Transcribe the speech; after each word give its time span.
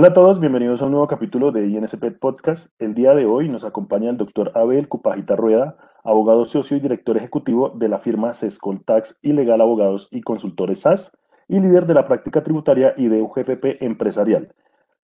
Hola 0.00 0.08
a 0.08 0.12
todos, 0.14 0.40
bienvenidos 0.40 0.80
a 0.80 0.86
un 0.86 0.92
nuevo 0.92 1.06
capítulo 1.06 1.52
de 1.52 1.66
INSP 1.66 2.18
Podcast. 2.18 2.72
El 2.78 2.94
día 2.94 3.14
de 3.14 3.26
hoy 3.26 3.50
nos 3.50 3.64
acompaña 3.64 4.08
el 4.08 4.16
doctor 4.16 4.50
Abel 4.54 4.88
Cupajita 4.88 5.36
Rueda, 5.36 5.76
abogado 6.04 6.46
socio 6.46 6.78
y 6.78 6.80
director 6.80 7.18
ejecutivo 7.18 7.68
de 7.76 7.90
la 7.90 7.98
firma 7.98 8.32
Sescol 8.32 8.82
Tax 8.82 9.18
y 9.20 9.34
Legal 9.34 9.60
Abogados 9.60 10.08
y 10.10 10.22
Consultores 10.22 10.80
SAS 10.80 11.14
y 11.48 11.60
líder 11.60 11.84
de 11.84 11.92
la 11.92 12.06
práctica 12.06 12.42
tributaria 12.42 12.94
y 12.96 13.08
de 13.08 13.20
UGPP 13.20 13.82
empresarial, 13.82 14.54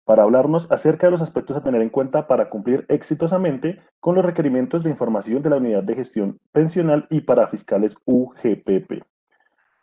para 0.07 0.23
hablarnos 0.23 0.73
acerca 0.73 1.07
de 1.07 1.11
los 1.11 1.21
aspectos 1.21 1.59
a 1.59 1.63
tener 1.63 1.83
en 1.83 1.91
cuenta 1.91 2.27
para 2.27 2.49
cumplir 2.49 2.87
exitosamente 2.89 3.83
con 4.01 4.15
los 4.15 4.25
requerimientos 4.25 4.85
de 4.85 4.89
información 4.89 5.43
de 5.43 5.51
la 5.51 5.59
Unidad 5.59 5.83
de 5.83 5.97
Gestión 5.97 6.39
Pensional 6.51 7.07
y 7.11 7.21
para 7.21 7.47
fiscales 7.47 7.95
UGPP. 8.07 9.03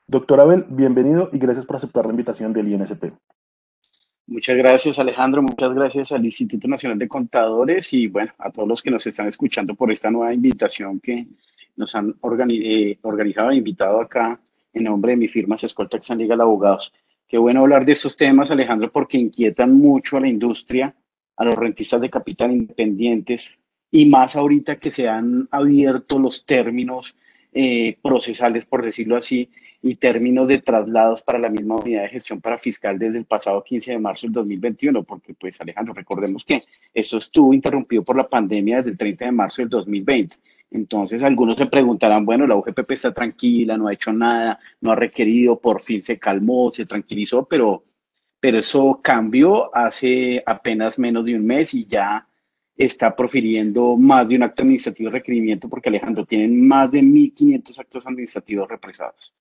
Doctor 0.07 0.39
Abel, 0.39 0.65
bienvenido 0.67 1.29
y 1.31 1.37
gracias 1.37 1.67
por 1.67 1.75
aceptar 1.75 2.07
la 2.07 2.11
invitación 2.11 2.53
del 2.53 2.69
INSP. 2.69 3.13
Muchas 4.27 4.57
gracias, 4.57 4.97
Alejandro. 4.97 5.43
Muchas 5.43 5.73
gracias 5.73 6.11
al 6.11 6.25
Instituto 6.25 6.67
Nacional 6.67 6.97
de 6.97 7.07
Contadores 7.07 7.93
y, 7.93 8.07
bueno, 8.07 8.33
a 8.39 8.49
todos 8.51 8.67
los 8.67 8.81
que 8.81 8.89
nos 8.89 9.05
están 9.05 9.27
escuchando 9.27 9.75
por 9.75 9.91
esta 9.91 10.09
nueva 10.09 10.33
invitación 10.33 10.99
que 10.99 11.27
nos 11.75 11.93
han 11.93 12.15
eh, 12.49 12.97
organizado 13.01 13.51
e 13.51 13.55
invitado 13.57 14.01
acá 14.01 14.39
en 14.73 14.83
nombre 14.83 15.11
de 15.11 15.17
mi 15.17 15.27
firma 15.27 15.55
Escolta 15.55 16.01
San 16.01 16.17
Legal 16.17 16.41
Abogados. 16.41 16.91
Qué 17.27 17.37
bueno 17.37 17.61
hablar 17.61 17.85
de 17.85 17.91
estos 17.91 18.17
temas, 18.17 18.49
Alejandro, 18.49 18.91
porque 18.91 19.17
inquietan 19.17 19.73
mucho 19.73 20.17
a 20.17 20.21
la 20.21 20.27
industria, 20.27 20.95
a 21.37 21.45
los 21.45 21.55
rentistas 21.55 22.01
de 22.01 22.09
capital 22.09 22.51
independientes 22.51 23.59
y 23.91 24.07
más 24.07 24.35
ahorita 24.35 24.77
que 24.77 24.89
se 24.91 25.07
han 25.07 25.45
abierto 25.51 26.17
los 26.17 26.45
términos 26.45 27.15
eh, 27.57 27.97
procesales, 28.01 28.65
por 28.65 28.83
decirlo 28.83 29.15
así, 29.15 29.49
y 29.81 29.95
términos 29.95 30.45
de 30.49 30.57
traslados 30.57 31.21
para 31.21 31.39
la 31.39 31.47
misma 31.47 31.75
unidad 31.75 32.01
de 32.01 32.09
gestión 32.09 32.41
para 32.41 32.57
fiscal 32.57 32.99
desde 32.99 33.17
el 33.17 33.23
pasado 33.23 33.63
15 33.63 33.91
de 33.91 33.97
marzo 33.97 34.27
del 34.27 34.33
2021, 34.33 35.03
porque 35.03 35.33
pues 35.33 35.61
Alejandro, 35.61 35.93
recordemos 35.93 36.43
que 36.43 36.63
esto 36.93 37.17
estuvo 37.17 37.53
interrumpido 37.53 38.03
por 38.03 38.17
la 38.17 38.27
pandemia 38.27 38.79
desde 38.79 38.91
el 38.91 38.97
30 38.97 39.25
de 39.25 39.31
marzo 39.31 39.61
del 39.61 39.69
2020. 39.69 40.35
Entonces 40.69 41.23
algunos 41.23 41.55
se 41.55 41.67
preguntarán, 41.67 42.25
bueno, 42.25 42.45
la 42.45 42.57
UGPP 42.57 42.91
está 42.91 43.13
tranquila, 43.13 43.77
no 43.77 43.87
ha 43.87 43.93
hecho 43.93 44.11
nada, 44.11 44.59
no 44.81 44.91
ha 44.91 44.95
requerido, 44.95 45.57
por 45.57 45.81
fin 45.81 46.01
se 46.01 46.19
calmó, 46.19 46.73
se 46.73 46.85
tranquilizó, 46.85 47.45
pero, 47.45 47.85
pero 48.41 48.59
eso 48.59 48.99
cambió 49.01 49.73
hace 49.73 50.43
apenas 50.45 50.99
menos 50.99 51.25
de 51.25 51.35
un 51.35 51.45
mes 51.45 51.73
y 51.73 51.85
ya 51.85 52.27
está 52.77 53.15
profiriendo 53.15 53.95
más 53.95 54.27
de 54.27 54.35
un 54.35 54.43
acto 54.43 54.63
administrativo 54.63 55.09
de 55.09 55.17
requerimiento 55.17 55.69
porque 55.69 55.89
Alejandro 55.89 56.25
tienen 56.25 56.67
más 56.67 56.91
de 56.91 57.01
1.500 57.01 57.79
actos 57.79 58.07
administrativos 58.07 58.67
represados. 58.67 59.33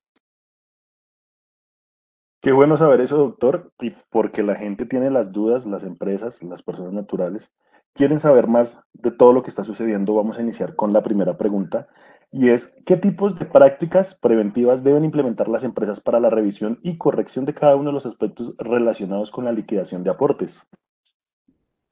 Qué 2.40 2.52
bueno 2.52 2.76
saber 2.76 3.00
eso, 3.00 3.16
doctor, 3.16 3.72
y 3.80 3.92
porque 4.10 4.42
la 4.42 4.54
gente 4.54 4.84
tiene 4.84 5.10
las 5.10 5.32
dudas, 5.32 5.64
las 5.64 5.82
empresas, 5.82 6.42
las 6.42 6.62
personas 6.62 6.92
naturales, 6.92 7.50
quieren 7.94 8.18
saber 8.18 8.48
más 8.48 8.78
de 8.92 9.10
todo 9.10 9.32
lo 9.32 9.42
que 9.42 9.48
está 9.48 9.64
sucediendo. 9.64 10.14
Vamos 10.14 10.36
a 10.36 10.42
iniciar 10.42 10.76
con 10.76 10.92
la 10.92 11.02
primera 11.02 11.38
pregunta, 11.38 11.88
y 12.30 12.50
es, 12.50 12.76
¿qué 12.84 12.96
tipos 12.96 13.38
de 13.38 13.46
prácticas 13.46 14.16
preventivas 14.16 14.82
deben 14.82 15.04
implementar 15.04 15.48
las 15.48 15.62
empresas 15.62 16.00
para 16.00 16.18
la 16.18 16.30
revisión 16.30 16.80
y 16.82 16.98
corrección 16.98 17.44
de 17.44 17.54
cada 17.54 17.76
uno 17.76 17.90
de 17.90 17.94
los 17.94 18.06
aspectos 18.06 18.54
relacionados 18.58 19.30
con 19.30 19.44
la 19.44 19.52
liquidación 19.52 20.02
de 20.02 20.10
aportes? 20.10 20.66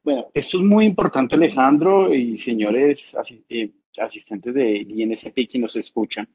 Bueno, 0.04 0.30
esto 0.34 0.58
es 0.58 0.64
muy 0.64 0.86
importante, 0.86 1.36
Alejandro 1.36 2.12
y 2.12 2.36
señores 2.36 3.16
eh, 3.48 3.70
asistentes 3.98 4.52
de 4.52 4.78
INSP 4.78 5.46
que 5.48 5.58
nos 5.60 5.76
escuchan. 5.76 6.28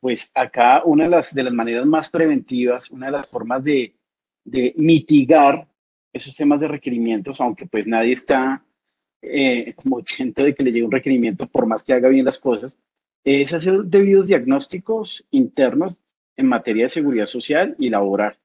Pues 0.00 0.30
acá 0.34 0.82
una 0.84 1.04
de 1.04 1.10
las, 1.10 1.32
de 1.32 1.44
las 1.44 1.52
maneras 1.52 1.86
más 1.86 2.10
preventivas, 2.10 2.90
una 2.90 3.06
de 3.06 3.12
las 3.12 3.28
formas 3.28 3.62
de, 3.62 3.94
mitigar 4.76 5.68
esos 6.12 6.34
temas 6.34 6.58
de 6.58 6.66
requerimientos, 6.66 7.40
aunque 7.40 7.66
pues 7.66 7.86
nadie 7.86 8.14
está 8.14 8.64
eh, 9.22 9.74
como 9.76 10.02
siento 10.04 10.42
de 10.42 10.54
que 10.54 10.64
le 10.64 10.72
llegue 10.72 10.86
un 10.86 10.90
requerimiento 10.90 11.46
por 11.46 11.66
más 11.66 11.84
que 11.84 11.92
haga 11.92 12.08
bien 12.08 12.24
las 12.24 12.38
cosas, 12.38 12.76
es 13.22 13.52
hacer 13.52 13.82
debidos 13.84 14.26
diagnósticos 14.26 15.24
internos 15.30 16.00
en 16.36 16.46
materia 16.46 16.84
de 16.84 16.88
seguridad 16.88 17.26
social 17.26 17.76
y 17.78 17.90
laboral. 17.90 18.36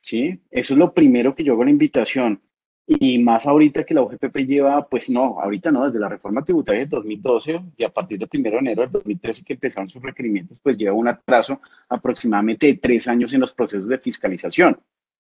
¿sí? 0.00 0.40
Eso 0.50 0.74
es 0.74 0.78
lo 0.78 0.94
primero 0.94 1.34
que 1.34 1.44
yo 1.44 1.52
hago 1.52 1.64
la 1.64 1.70
invitación. 1.70 2.40
Y 2.86 3.18
más 3.18 3.46
ahorita 3.46 3.84
que 3.84 3.94
la 3.94 4.02
UGPP 4.02 4.36
lleva, 4.46 4.86
pues 4.86 5.08
no, 5.08 5.40
ahorita 5.40 5.72
no, 5.72 5.86
desde 5.86 5.98
la 5.98 6.08
reforma 6.08 6.44
tributaria 6.44 6.82
de 6.82 6.90
2012 6.90 7.60
y 7.78 7.84
a 7.84 7.88
partir 7.88 8.18
del 8.18 8.28
1 8.30 8.50
de 8.50 8.56
enero 8.58 8.82
del 8.82 8.92
2013 8.92 9.42
que 9.42 9.54
empezaron 9.54 9.88
sus 9.88 10.02
requerimientos, 10.02 10.60
pues 10.60 10.76
lleva 10.76 10.94
un 10.94 11.08
atraso 11.08 11.60
aproximadamente 11.88 12.66
de 12.66 12.74
tres 12.74 13.08
años 13.08 13.32
en 13.32 13.40
los 13.40 13.54
procesos 13.54 13.88
de 13.88 13.98
fiscalización, 13.98 14.78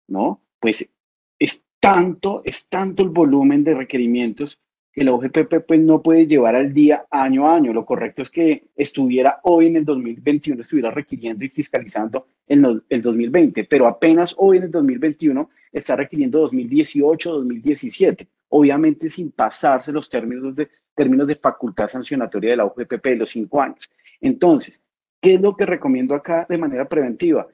¿no? 0.07 0.41
Pues 0.59 0.91
es 1.37 1.63
tanto, 1.79 2.41
es 2.43 2.67
tanto 2.69 3.03
el 3.03 3.09
volumen 3.09 3.63
de 3.63 3.75
requerimientos 3.75 4.59
que 4.93 5.03
la 5.03 5.11
UGPP 5.11 5.65
pues 5.67 5.79
no 5.79 6.03
puede 6.03 6.27
llevar 6.27 6.55
al 6.55 6.71
día 6.71 7.07
año 7.09 7.49
a 7.49 7.55
año. 7.55 7.73
Lo 7.73 7.83
correcto 7.83 8.21
es 8.21 8.29
que 8.29 8.65
estuviera 8.75 9.39
hoy 9.43 9.67
en 9.67 9.77
el 9.77 9.85
2021, 9.85 10.61
estuviera 10.61 10.91
requiriendo 10.91 11.43
y 11.43 11.49
fiscalizando 11.49 12.27
en 12.47 12.81
el 12.87 13.01
2020, 13.01 13.63
pero 13.63 13.87
apenas 13.87 14.35
hoy 14.37 14.57
en 14.57 14.63
el 14.63 14.71
2021 14.71 15.49
está 15.71 15.95
requiriendo 15.95 16.41
2018, 16.41 17.31
2017, 17.31 18.27
obviamente 18.49 19.09
sin 19.09 19.31
pasarse 19.31 19.91
los 19.91 20.07
términos 20.07 20.55
de, 20.55 20.69
términos 20.93 21.25
de 21.25 21.35
facultad 21.35 21.87
sancionatoria 21.87 22.51
de 22.51 22.57
la 22.57 22.65
UGPP 22.65 23.03
de 23.03 23.15
los 23.15 23.31
cinco 23.31 23.61
años. 23.61 23.89
Entonces, 24.21 24.79
¿qué 25.19 25.33
es 25.35 25.41
lo 25.41 25.57
que 25.57 25.65
recomiendo 25.65 26.13
acá 26.13 26.45
de 26.47 26.57
manera 26.59 26.87
preventiva? 26.87 27.47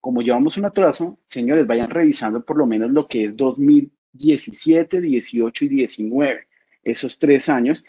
Como 0.00 0.22
llevamos 0.22 0.56
un 0.56 0.64
atraso, 0.64 1.18
señores, 1.26 1.66
vayan 1.66 1.90
revisando 1.90 2.42
por 2.42 2.56
lo 2.56 2.64
menos 2.64 2.90
lo 2.90 3.06
que 3.06 3.24
es 3.26 3.36
2017, 3.36 5.02
18 5.02 5.64
y 5.66 5.68
19 5.68 6.48
esos 6.90 7.18
tres 7.18 7.48
años, 7.48 7.84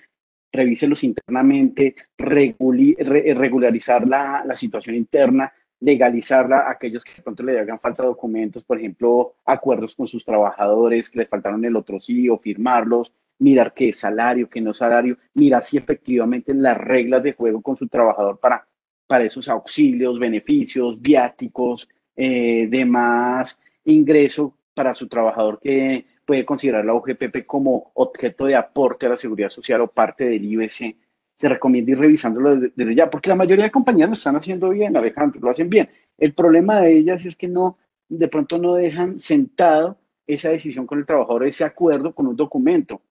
revíselos 0.52 1.04
internamente, 1.04 1.96
regularizar 2.18 4.08
la, 4.08 4.44
la, 4.46 4.56
situación 4.56 4.96
interna, 4.96 5.52
legalizarla 5.80 6.60
a 6.60 6.72
aquellos 6.72 7.04
que 7.04 7.14
de 7.16 7.22
pronto 7.22 7.44
le 7.44 7.60
hagan 7.60 7.80
falta 7.80 8.04
documentos, 8.04 8.66
por 8.66 8.78
ejemplo, 8.78 9.36
acuerdos 9.46 9.96
con 9.96 10.08
sus 10.08 10.26
trabajadores 10.26 11.10
que 11.10 11.20
les 11.20 11.30
faltaron 11.30 11.64
el 11.66 11.76
otro 11.76 12.00
sí 12.00 12.28
o 12.30 12.38
firmarlos, 12.38 13.14
mirar 13.40 13.74
qué 13.74 13.90
es 13.90 14.00
salario, 14.00 14.50
qué 14.50 14.62
no 14.62 14.74
salario, 14.74 15.18
mirar 15.34 15.64
si 15.64 15.78
efectivamente 15.78 16.54
las 16.54 16.78
reglas 16.78 17.24
de 17.24 17.34
juego 17.34 17.62
con 17.62 17.76
su 17.76 17.88
trabajador 17.88 18.40
para, 18.40 18.68
para 19.08 19.24
esos 19.24 19.48
auxilios, 19.48 20.20
beneficios, 20.20 21.02
viáticos, 21.02 21.90
eh, 22.16 22.68
demás 22.70 23.60
ingreso 23.86 24.56
para 24.74 24.94
su 24.94 25.08
trabajador 25.08 25.60
que 25.62 26.06
puede 26.30 26.46
considerar 26.46 26.86
la 26.86 26.94
UGPP 26.94 27.48
como 27.48 27.90
objeto 27.96 28.46
de 28.46 28.56
aporte 28.56 29.08
a 29.08 29.10
la 29.10 29.18
seguridad 29.18 29.50
social 29.50 29.82
o 29.82 29.88
parte 29.88 30.26
del 30.26 30.46
IBC. 30.46 30.96
Se 31.34 31.50
recomienda 31.50 31.92
ir 31.92 31.98
revisándolo 31.98 32.56
desde, 32.56 32.94
ya, 32.94 33.10
porque 33.10 33.30
la 33.30 33.36
mayoría 33.36 33.64
de 33.66 33.72
compañías 33.72 34.10
lo 34.10 34.14
están 34.14 34.36
haciendo 34.36 34.70
bien, 34.70 34.96
Alejandro, 34.96 35.42
lo 35.42 35.50
hacen 35.50 35.72
bien. 35.72 35.90
El 36.20 36.36
problema 36.36 36.82
de 36.82 36.96
ellas 36.96 37.26
es 37.26 37.36
que 37.36 37.48
no, 37.48 37.80
de 38.10 38.28
pronto 38.28 38.60
no 38.60 38.76
dejan 38.76 39.18
sentado 39.18 39.98
esa 40.28 40.50
decisión 40.50 40.86
con 40.86 41.00
el 41.00 41.08
trabajador, 41.08 41.48
ese 41.48 41.64
acuerdo 41.64 42.14
con 42.14 42.28
un 42.28 42.36
documento. 42.36 43.02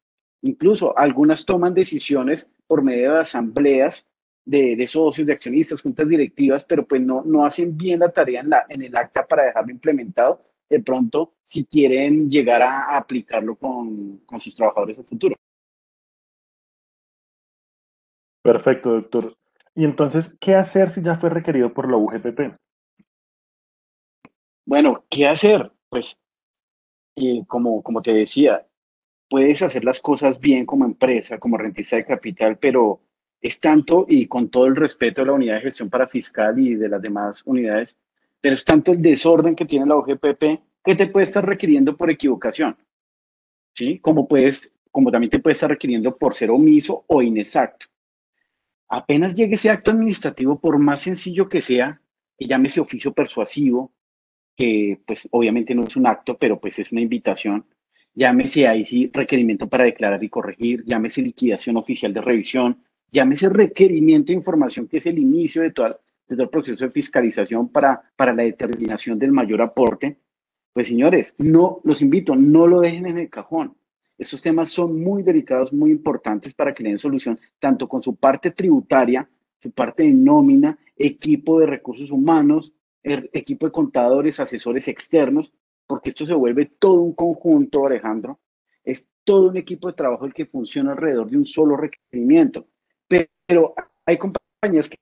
Incluso 0.42 0.96
algunas 0.96 1.44
toman 1.44 1.74
decisiones 1.74 2.48
por 2.68 2.82
medio 2.82 3.14
de 3.14 3.20
asambleas 3.22 4.06
de, 4.44 4.76
de, 4.76 4.86
socios, 4.86 5.26
de 5.26 5.32
accionistas, 5.32 5.82
juntas 5.82 6.08
directivas, 6.08 6.62
pero 6.62 6.86
pues 6.86 7.02
no, 7.02 7.24
no 7.26 7.44
hacen 7.44 7.76
bien 7.76 7.98
la 7.98 8.10
tarea 8.10 8.42
en, 8.42 8.50
la, 8.50 8.64
en 8.68 8.80
el 8.82 8.96
acta 8.96 9.26
para 9.26 9.42
dejarlo 9.42 9.72
implementado 9.72 10.40
de 10.68 10.80
pronto 10.80 11.34
si 11.42 11.64
quieren 11.64 12.30
llegar 12.30 12.62
a, 12.62 12.96
aplicarlo 12.96 13.56
con, 13.56 14.18
con 14.18 14.40
sus 14.40 14.54
trabajadores 14.54 14.98
en 14.98 15.04
el 15.04 15.08
futuro. 15.08 15.36
Perfecto, 18.42 18.92
doctor. 18.92 19.36
Y 19.74 19.84
entonces, 19.84 20.36
¿qué 20.40 20.54
hacer 20.54 20.90
si 20.90 21.02
ya 21.02 21.14
fue 21.14 21.30
requerido 21.30 21.72
por 21.72 21.90
la 21.90 21.96
UGPP? 21.96 22.56
Bueno, 24.66 25.04
¿qué 25.08 25.26
hacer? 25.26 25.72
Pues, 25.88 26.18
eh, 27.16 27.44
como, 27.46 27.82
como 27.82 28.02
te 28.02 28.12
decía, 28.12 28.66
puedes 29.28 29.62
hacer 29.62 29.84
las 29.84 30.00
cosas 30.00 30.40
bien 30.40 30.66
como 30.66 30.84
empresa, 30.84 31.38
como 31.38 31.56
rentista 31.56 31.96
de 31.96 32.04
capital, 32.04 32.58
pero 32.58 33.00
es 33.40 33.60
tanto, 33.60 34.04
y 34.08 34.26
con 34.26 34.50
todo 34.50 34.66
el 34.66 34.76
respeto 34.76 35.20
de 35.20 35.26
la 35.28 35.32
unidad 35.34 35.54
de 35.54 35.62
gestión 35.62 35.90
para 35.90 36.08
fiscal 36.08 36.58
y 36.58 36.74
de 36.74 36.88
las 36.88 37.00
demás 37.00 37.42
unidades, 37.44 37.96
pero 38.40 38.54
es 38.54 38.64
tanto 38.64 38.92
el 38.92 39.02
desorden 39.02 39.54
que 39.54 39.64
tiene 39.64 39.86
la 39.86 39.96
OGPP 39.96 40.42
que 40.84 40.94
te 40.94 41.06
puede 41.08 41.24
estar 41.24 41.46
requiriendo 41.46 41.96
por 41.96 42.10
equivocación, 42.10 42.76
¿sí? 43.74 43.98
Como, 43.98 44.26
puedes, 44.26 44.72
como 44.90 45.10
también 45.10 45.30
te 45.30 45.38
puede 45.38 45.52
estar 45.52 45.70
requiriendo 45.70 46.16
por 46.16 46.34
ser 46.34 46.50
omiso 46.50 47.04
o 47.08 47.22
inexacto. 47.22 47.86
Apenas 48.88 49.34
llegue 49.34 49.54
ese 49.54 49.70
acto 49.70 49.90
administrativo, 49.90 50.58
por 50.58 50.78
más 50.78 51.00
sencillo 51.00 51.48
que 51.48 51.60
sea, 51.60 52.00
que 52.38 52.46
llámese 52.46 52.80
oficio 52.80 53.12
persuasivo, 53.12 53.92
que 54.56 55.00
pues 55.06 55.28
obviamente 55.30 55.74
no 55.74 55.84
es 55.84 55.96
un 55.96 56.06
acto, 56.06 56.38
pero 56.38 56.58
pues 56.58 56.78
es 56.78 56.90
una 56.90 57.00
invitación, 57.00 57.66
llámese 58.14 58.66
ahí 58.66 58.84
sí 58.84 59.10
requerimiento 59.12 59.68
para 59.68 59.84
declarar 59.84 60.22
y 60.24 60.28
corregir, 60.28 60.84
llámese 60.84 61.22
liquidación 61.22 61.76
oficial 61.76 62.12
de 62.14 62.20
revisión, 62.20 62.82
llámese 63.10 63.48
requerimiento 63.48 64.28
de 64.32 64.38
información, 64.38 64.88
que 64.88 64.96
es 64.96 65.06
el 65.06 65.18
inicio 65.18 65.62
de, 65.62 65.70
toda, 65.70 66.00
de 66.28 66.36
todo 66.36 66.44
el 66.44 66.50
proceso 66.50 66.84
de 66.84 66.90
fiscalización 66.90 67.68
para, 67.68 68.00
para 68.14 68.34
la 68.34 68.42
determinación 68.42 69.18
del 69.18 69.32
mayor 69.32 69.62
aporte, 69.62 70.18
Pues 70.72 70.88
señores, 70.88 71.34
no, 71.38 71.80
los 71.84 72.02
invito, 72.02 72.36
no 72.36 72.66
lo 72.66 72.80
dejen 72.80 73.06
en 73.06 73.18
el 73.18 73.30
cajón. 73.30 73.76
Estos 74.16 74.42
temas 74.42 74.68
son 74.70 75.00
muy 75.00 75.22
delicados, 75.22 75.72
muy 75.72 75.90
importantes 75.90 76.54
para 76.54 76.74
que 76.74 76.82
le 76.82 76.90
den 76.90 76.98
solución, 76.98 77.38
tanto 77.58 77.88
con 77.88 78.02
su 78.02 78.16
parte 78.16 78.50
tributaria, 78.50 79.28
su 79.60 79.70
parte 79.72 80.02
de 80.04 80.12
nómina, 80.12 80.78
equipo 80.96 81.58
de 81.58 81.66
recursos 81.66 82.10
humanos, 82.10 82.72
er, 83.02 83.30
equipo 83.32 83.66
de 83.66 83.72
contadores, 83.72 84.38
asesores 84.38 84.86
externos, 84.88 85.52
porque 85.86 86.10
esto 86.10 86.26
se 86.26 86.34
vuelve 86.34 86.66
todo 86.78 87.00
un 87.00 87.14
conjunto, 87.14 87.86
Alejandro. 87.86 88.40
Es 88.84 89.08
todo 89.24 89.50
un 89.50 89.56
equipo 89.56 89.88
de 89.88 89.94
trabajo 89.94 90.26
el 90.26 90.34
que 90.34 90.46
funciona 90.46 90.92
alrededor 90.92 91.30
de 91.30 91.38
un 91.38 91.46
solo 91.46 91.76
requerimiento. 91.76 92.66
Pero 93.08 93.74
hay 94.04 94.18
compañías 94.18 94.88
que 94.88 94.98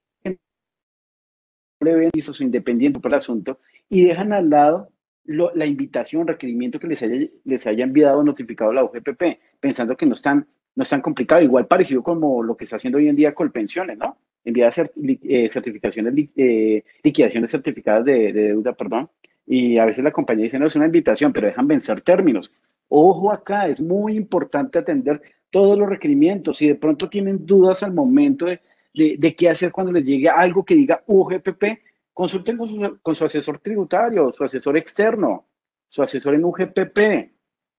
ven 2.17 2.35
su 2.35 2.43
independiente 2.43 3.01
por 3.01 3.13
el 3.13 3.19
asunto 3.19 3.59
y 3.89 4.05
dejan 4.05 4.33
al 4.33 4.51
lado 4.51 4.91
la 5.27 5.67
invitación, 5.67 6.27
requerimiento 6.27 6.79
que 6.79 6.87
les 6.87 7.03
haya, 7.03 7.29
les 7.45 7.67
haya 7.67 7.85
enviado 7.85 8.23
notificado 8.23 8.73
la 8.73 8.85
UGPP, 8.85 9.39
pensando 9.59 9.97
que 9.97 10.07
no 10.07 10.15
están, 10.15 10.47
no 10.75 10.83
están 10.83 11.01
complicado, 11.01 11.43
igual 11.43 11.67
parecido 11.67 12.03
como 12.03 12.43
lo 12.43 12.57
que 12.57 12.65
está 12.65 12.77
haciendo 12.77 12.99
hoy 12.99 13.09
en 13.09 13.17
día 13.17 13.35
con 13.35 13.51
pensiones, 13.51 13.99
¿no? 13.99 14.19
Envía 14.45 14.69
eh, 14.69 15.49
certificaciones, 15.49 16.15
eh, 16.37 16.85
liquidaciones 17.03 17.51
certificadas 17.51 18.05
de, 18.05 18.33
de, 18.33 18.43
deuda, 18.43 18.73
perdón, 18.75 19.11
y 19.47 19.79
a 19.79 19.85
veces 19.85 20.05
la 20.05 20.13
compañía 20.13 20.45
dice, 20.45 20.59
no, 20.59 20.67
es 20.67 20.77
una 20.77 20.87
invitación, 20.87 21.33
pero 21.33 21.49
dejan 21.49 21.67
vencer 21.67 22.01
términos. 22.03 22.53
Ojo 22.89 23.33
acá, 23.33 23.67
es 23.67 23.81
muy 23.81 24.17
importante 24.17 24.79
atender 24.79 25.21
todos 25.51 25.79
los 25.79 25.89
requerimientos. 25.89 26.59
Si 26.59 26.69
de 26.69 26.75
pronto 26.77 27.09
tienen 27.09 27.47
dudas 27.47 27.83
al 27.83 27.93
momento 27.93 28.47
de, 28.47 28.61
de, 28.95 29.35
qué 29.35 29.49
hacer 29.49 29.73
cuando 29.73 29.93
les 29.93 30.05
llegue 30.05 30.29
algo 30.29 30.65
que 30.65 30.75
diga 30.75 31.03
UGPP, 31.07 31.65
consulten 32.17 32.57
con 32.57 33.15
su, 33.15 33.25
asesor 33.27 33.59
tributario, 33.59 34.33
su 34.33 34.43
asesor 34.43 34.79
externo, 34.79 35.49
su 35.87 36.03
asesor 36.03 36.35
en 36.35 36.47
UGPP, 36.47 36.99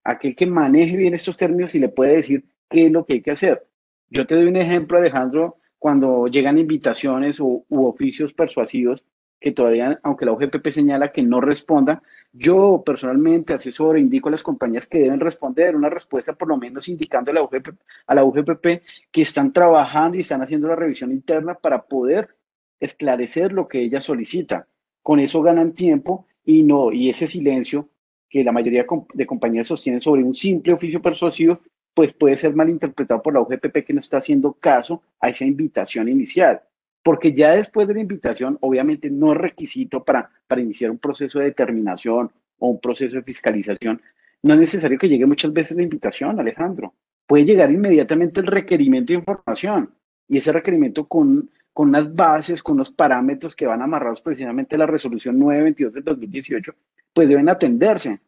aquel 0.03 0.35
que 0.35 0.45
maneje 0.45 0.95
bien 0.95 1.15
estos 1.15 1.35
términos 1.35 1.73
y 1.73 1.79
le 1.79 1.89
puede 1.89 2.17
decir 2.17 2.45
qué 2.69 2.85
es 2.85 2.91
lo 2.91 3.03
que 3.03 3.13
hay 3.13 3.21
que 3.23 3.31
hacer. 3.31 3.67
Yo 4.09 4.27
te 4.27 4.35
doy 4.35 4.45
un 4.45 4.57
ejemplo, 4.57 4.99
Alejandro, 4.99 5.57
cuando 5.79 6.27
llegan 6.27 6.59
invitaciones 6.59 7.39
u 7.39 7.65
oficios 7.67 8.31
persuasivos 8.31 9.03
que 9.39 9.53
todavía, 9.53 9.99
aunque 10.03 10.25
la 10.25 10.33
UGPP 10.33 10.67
señala 10.67 11.11
que 11.11 11.23
no 11.23 11.41
responda, 11.41 12.03
yo 12.31 12.83
personalmente 12.85 13.53
asesoro, 13.53 13.97
indico 13.97 14.29
a 14.29 14.31
las 14.31 14.43
compañías 14.43 14.85
que 14.85 14.99
deben 14.99 15.19
responder 15.19 15.75
una 15.75 15.89
respuesta 15.89 16.33
por 16.33 16.47
lo 16.47 16.57
menos 16.57 16.87
indicando 16.89 17.31
a 17.31 17.33
la, 17.33 17.41
UGPP, 17.41 17.69
a 18.05 18.13
la 18.13 18.23
UGPP 18.23 18.83
que 19.09 19.21
están 19.23 19.51
trabajando 19.51 20.15
y 20.15 20.21
están 20.21 20.43
haciendo 20.43 20.67
la 20.67 20.75
revisión 20.75 21.11
interna 21.11 21.55
para 21.55 21.83
poder 21.83 22.36
esclarecer 22.79 23.51
lo 23.51 23.67
que 23.67 23.79
ella 23.79 24.01
solicita. 24.01 24.67
Con 25.01 25.19
eso 25.19 25.41
ganan 25.41 25.73
tiempo 25.73 26.27
y 26.43 26.63
no, 26.63 26.91
y 26.91 27.09
ese 27.09 27.27
silencio 27.27 27.89
que 28.29 28.43
la 28.43 28.51
mayoría 28.51 28.85
de 29.13 29.25
compañías 29.25 29.67
sostienen 29.67 30.01
sobre 30.01 30.23
un 30.23 30.35
simple 30.35 30.73
oficio 30.73 31.01
persuasivo, 31.01 31.59
pues 31.93 32.13
puede 32.13 32.35
ser 32.35 32.53
malinterpretado 32.53 33.21
por 33.21 33.33
la 33.33 33.41
UGPP 33.41 33.85
que 33.85 33.93
no 33.93 33.99
está 33.99 34.17
haciendo 34.17 34.53
caso 34.53 35.01
a 35.19 35.29
esa 35.29 35.45
invitación 35.45 36.09
inicial 36.09 36.61
porque 37.07 37.31
ya 37.31 37.55
después 37.55 37.87
de 37.87 37.93
la 37.93 38.01
invitación, 38.01 38.57
obviamente 38.59 39.09
no 39.09 39.31
es 39.31 39.37
requisito 39.37 40.03
para, 40.03 40.29
para 40.45 40.59
iniciar 40.59 40.91
un 40.91 40.97
proceso 40.97 41.39
de 41.39 41.45
determinación 41.45 42.29
o 42.59 42.67
un 42.67 42.81
proceso 42.81 43.15
de 43.15 43.23
fiscalización, 43.23 44.01
no 44.43 44.53
es 44.55 44.59
necesario 44.59 44.97
que 44.97 45.07
llegue 45.07 45.25
muchas 45.25 45.53
veces 45.53 45.77
la 45.77 45.83
invitación, 45.83 46.37
Alejandro. 46.37 46.93
Puede 47.25 47.45
llegar 47.45 47.71
inmediatamente 47.71 48.41
el 48.41 48.47
requerimiento 48.47 49.13
de 49.13 49.19
información 49.19 49.89
y 50.27 50.39
ese 50.39 50.51
requerimiento 50.51 51.07
con, 51.07 51.49
con 51.77 51.89
unas 51.89 52.15
bases, 52.15 52.63
con 52.63 52.73
unos 52.73 52.89
parámetros 52.89 53.55
que 53.55 53.67
van 53.67 53.83
amarrados 53.83 54.19
precisamente 54.23 54.73
a 54.73 54.79
la 54.79 54.87
resolución 54.87 55.37
922 55.37 55.93
del 55.93 56.03
2018, 56.05 56.73
pues 57.13 57.29
deben 57.29 57.49
atenderse. 57.49 58.19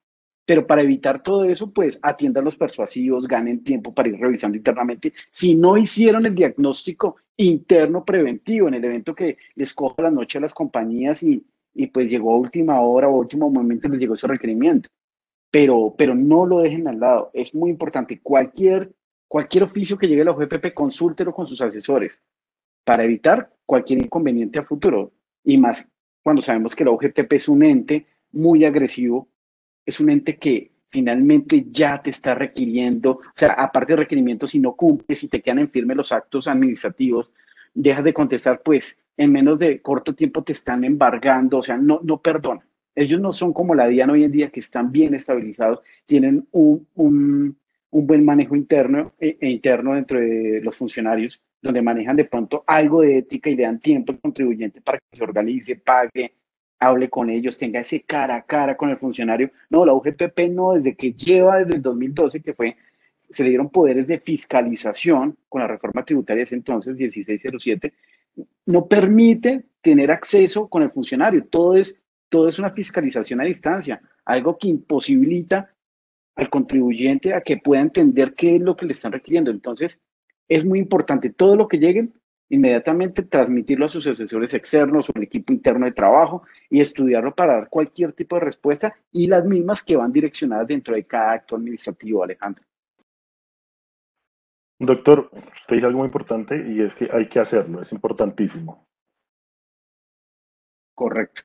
Pero 0.45 0.67
para 0.67 0.83
evitar 0.83 1.23
todo 1.23 1.45
eso, 1.45 1.71
pues 1.71 1.97
atiendan 2.03 2.45
los 2.45 2.57
persuasivos, 2.57 3.27
ganen 3.27 3.63
tiempo 3.63 3.91
para 3.91 4.09
ir 4.09 4.19
revisando 4.19 4.55
internamente. 4.55 5.13
Si 5.31 5.55
no 5.55 5.77
hicieron 5.77 6.27
el 6.27 6.35
diagnóstico 6.35 7.15
interno 7.37 8.05
preventivo 8.05 8.67
en 8.67 8.75
el 8.75 8.85
evento 8.85 9.15
que 9.15 9.37
les 9.55 9.73
coja 9.73 10.03
la 10.03 10.11
noche 10.11 10.37
a 10.37 10.41
las 10.41 10.53
compañías 10.53 11.23
y, 11.23 11.43
y 11.73 11.87
pues 11.87 12.07
llegó 12.07 12.35
a 12.35 12.37
última 12.37 12.79
hora 12.81 13.09
o 13.09 13.17
último 13.17 13.49
momento 13.49 13.89
les 13.89 13.99
llegó 13.99 14.13
ese 14.13 14.27
requerimiento. 14.27 14.89
Pero, 15.49 15.95
pero 15.97 16.13
no 16.13 16.45
lo 16.45 16.59
dejen 16.59 16.87
al 16.87 16.99
lado. 16.99 17.31
Es 17.33 17.55
muy 17.55 17.71
importante. 17.71 18.19
Cualquier, 18.21 18.93
cualquier 19.27 19.63
oficio 19.63 19.97
que 19.97 20.07
llegue 20.07 20.21
a 20.21 20.25
la 20.25 20.31
OGPP, 20.33 20.71
consúltelo 20.75 21.33
con 21.33 21.47
sus 21.47 21.59
asesores 21.61 22.21
para 22.89 23.03
evitar 23.03 23.51
cualquier 23.67 24.01
inconveniente 24.01 24.57
a 24.57 24.63
futuro. 24.63 25.11
Y 25.43 25.59
más 25.59 25.87
cuando 26.23 26.41
sabemos 26.41 26.73
que 26.73 26.83
la 26.83 26.89
OGTP 26.89 27.33
es 27.33 27.47
un 27.47 27.61
ente 27.61 28.07
muy 28.31 28.65
agresivo 28.65 29.29
es 29.85 29.99
un 29.99 30.09
ente 30.09 30.37
que 30.37 30.71
finalmente 30.89 31.65
ya 31.69 32.01
te 32.01 32.09
está 32.09 32.33
requiriendo, 32.33 33.11
o 33.11 33.21
sea, 33.35 33.53
aparte 33.53 33.93
de 33.93 33.97
requerimientos, 33.97 34.49
si 34.49 34.59
no 34.59 34.75
cumples, 34.75 35.19
si 35.19 35.27
te 35.27 35.39
quedan 35.39 35.59
en 35.59 35.69
firme 35.69 35.93
los 35.93 36.11
actos 36.11 36.47
administrativos, 36.47 37.31
dejas 37.75 38.03
de 38.03 38.13
contestar, 38.13 38.61
pues 38.63 38.97
en 39.17 39.31
menos 39.31 39.59
de 39.59 39.81
corto 39.81 40.15
tiempo 40.15 40.43
te 40.43 40.53
están 40.53 40.83
embargando, 40.83 41.59
o 41.59 41.61
sea, 41.61 41.77
no, 41.77 41.99
no 42.03 42.21
perdona. 42.21 42.65
Ellos 42.95 43.21
no 43.21 43.33
son 43.33 43.53
como 43.53 43.75
la 43.75 43.87
DIAN 43.87 44.09
hoy 44.09 44.23
en 44.23 44.31
día, 44.31 44.49
que 44.49 44.61
están 44.61 44.91
bien 44.91 45.13
estabilizados, 45.13 45.81
tienen 46.07 46.47
un, 46.51 46.87
un, 46.95 47.55
un 47.91 48.07
buen 48.07 48.25
manejo 48.25 48.55
interno 48.55 49.13
e, 49.19 49.37
e, 49.39 49.49
interno 49.49 49.93
dentro 49.93 50.19
de 50.19 50.59
los 50.63 50.75
funcionarios, 50.75 51.41
donde 51.61 51.81
manejan 51.81 52.15
de 52.15 52.25
pronto 52.25 52.63
algo 52.65 53.01
de 53.01 53.17
ética 53.17 53.49
y 53.49 53.55
le 53.55 53.63
dan 53.63 53.79
tiempo 53.79 54.11
al 54.11 54.19
contribuyente 54.19 54.81
para 54.81 54.97
que 54.99 55.05
se 55.11 55.23
organice, 55.23 55.75
pague, 55.75 56.33
hable 56.79 57.09
con 57.09 57.29
ellos, 57.29 57.57
tenga 57.57 57.81
ese 57.81 58.01
cara 58.01 58.37
a 58.37 58.43
cara 58.43 58.77
con 58.77 58.89
el 58.89 58.97
funcionario. 58.97 59.51
No, 59.69 59.85
la 59.85 59.93
UGPP 59.93 60.49
no, 60.51 60.73
desde 60.73 60.95
que 60.95 61.11
lleva 61.13 61.59
desde 61.59 61.75
el 61.75 61.81
2012, 61.81 62.41
que 62.41 62.53
fue, 62.53 62.77
se 63.29 63.43
le 63.43 63.49
dieron 63.49 63.69
poderes 63.69 64.07
de 64.07 64.19
fiscalización 64.19 65.37
con 65.49 65.61
la 65.61 65.67
reforma 65.67 66.05
tributaria 66.05 66.39
de 66.39 66.43
ese 66.43 66.55
entonces, 66.55 66.95
1607, 66.95 67.93
no 68.67 68.87
permite 68.87 69.65
tener 69.81 70.11
acceso 70.11 70.67
con 70.67 70.83
el 70.83 70.91
funcionario. 70.91 71.45
Todo 71.45 71.75
es, 71.75 71.97
todo 72.29 72.47
es 72.47 72.57
una 72.59 72.71
fiscalización 72.71 73.41
a 73.41 73.45
distancia, 73.45 74.01
algo 74.23 74.57
que 74.57 74.69
imposibilita 74.69 75.73
al 76.35 76.49
contribuyente 76.49 77.33
a 77.33 77.41
que 77.41 77.57
pueda 77.57 77.81
entender 77.81 78.33
qué 78.33 78.55
es 78.55 78.61
lo 78.61 78.77
que 78.77 78.85
le 78.85 78.93
están 78.93 79.11
requiriendo. 79.11 79.51
Entonces, 79.51 80.01
es 80.49 80.65
muy 80.65 80.79
importante, 80.79 81.29
todo 81.29 81.55
lo 81.55 81.67
que 81.67 81.77
lleguen 81.77 82.13
inmediatamente 82.49 83.23
transmitirlo 83.23 83.85
a 83.85 83.89
sus 83.89 84.07
asesores 84.07 84.53
externos 84.53 85.09
o 85.09 85.13
al 85.15 85.23
equipo 85.23 85.53
interno 85.53 85.85
de 85.85 85.91
trabajo 85.91 86.43
y 86.69 86.81
estudiarlo 86.81 87.33
para 87.33 87.53
dar 87.53 87.69
cualquier 87.69 88.13
tipo 88.13 88.35
de 88.35 88.41
respuesta 88.41 88.95
y 89.11 89.27
las 89.27 89.45
mismas 89.45 89.83
que 89.83 89.95
van 89.95 90.11
direccionadas 90.11 90.67
dentro 90.67 90.95
de 90.95 91.05
cada 91.05 91.33
acto 91.33 91.55
administrativo, 91.55 92.23
Alejandro. 92.23 92.63
Doctor, 94.79 95.29
usted 95.53 95.75
dice 95.75 95.85
algo 95.85 95.99
muy 95.99 96.05
importante 96.05 96.65
y 96.67 96.81
es 96.81 96.95
que 96.95 97.09
hay 97.11 97.27
que 97.27 97.39
hacerlo, 97.39 97.81
es 97.81 97.91
importantísimo. 97.91 98.87
Correcto. 100.95 101.43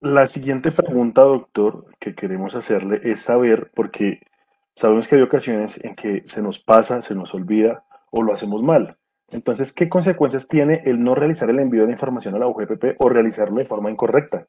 La 0.00 0.26
siguiente 0.26 0.70
pregunta, 0.70 1.22
doctor, 1.22 1.86
que 1.98 2.14
queremos 2.14 2.54
hacerle 2.54 3.00
es 3.02 3.20
saber, 3.20 3.70
porque 3.74 4.20
sabemos 4.76 5.08
que 5.08 5.16
hay 5.16 5.22
ocasiones 5.22 5.80
en 5.82 5.96
que 5.96 6.22
se 6.26 6.42
nos 6.42 6.60
pasa, 6.60 7.02
se 7.02 7.14
nos 7.14 7.34
olvida 7.34 7.84
o 8.10 8.22
lo 8.22 8.32
hacemos 8.32 8.62
mal. 8.62 8.96
Entonces, 9.28 9.72
¿qué 9.72 9.88
consecuencias 9.88 10.46
tiene 10.46 10.82
el 10.84 11.02
no 11.02 11.14
realizar 11.14 11.50
el 11.50 11.58
envío 11.58 11.86
de 11.86 11.92
información 11.92 12.34
a 12.36 12.38
la 12.38 12.46
UGPP 12.46 13.00
o 13.00 13.08
realizarlo 13.08 13.56
de 13.56 13.64
forma 13.64 13.90
incorrecta? 13.90 14.46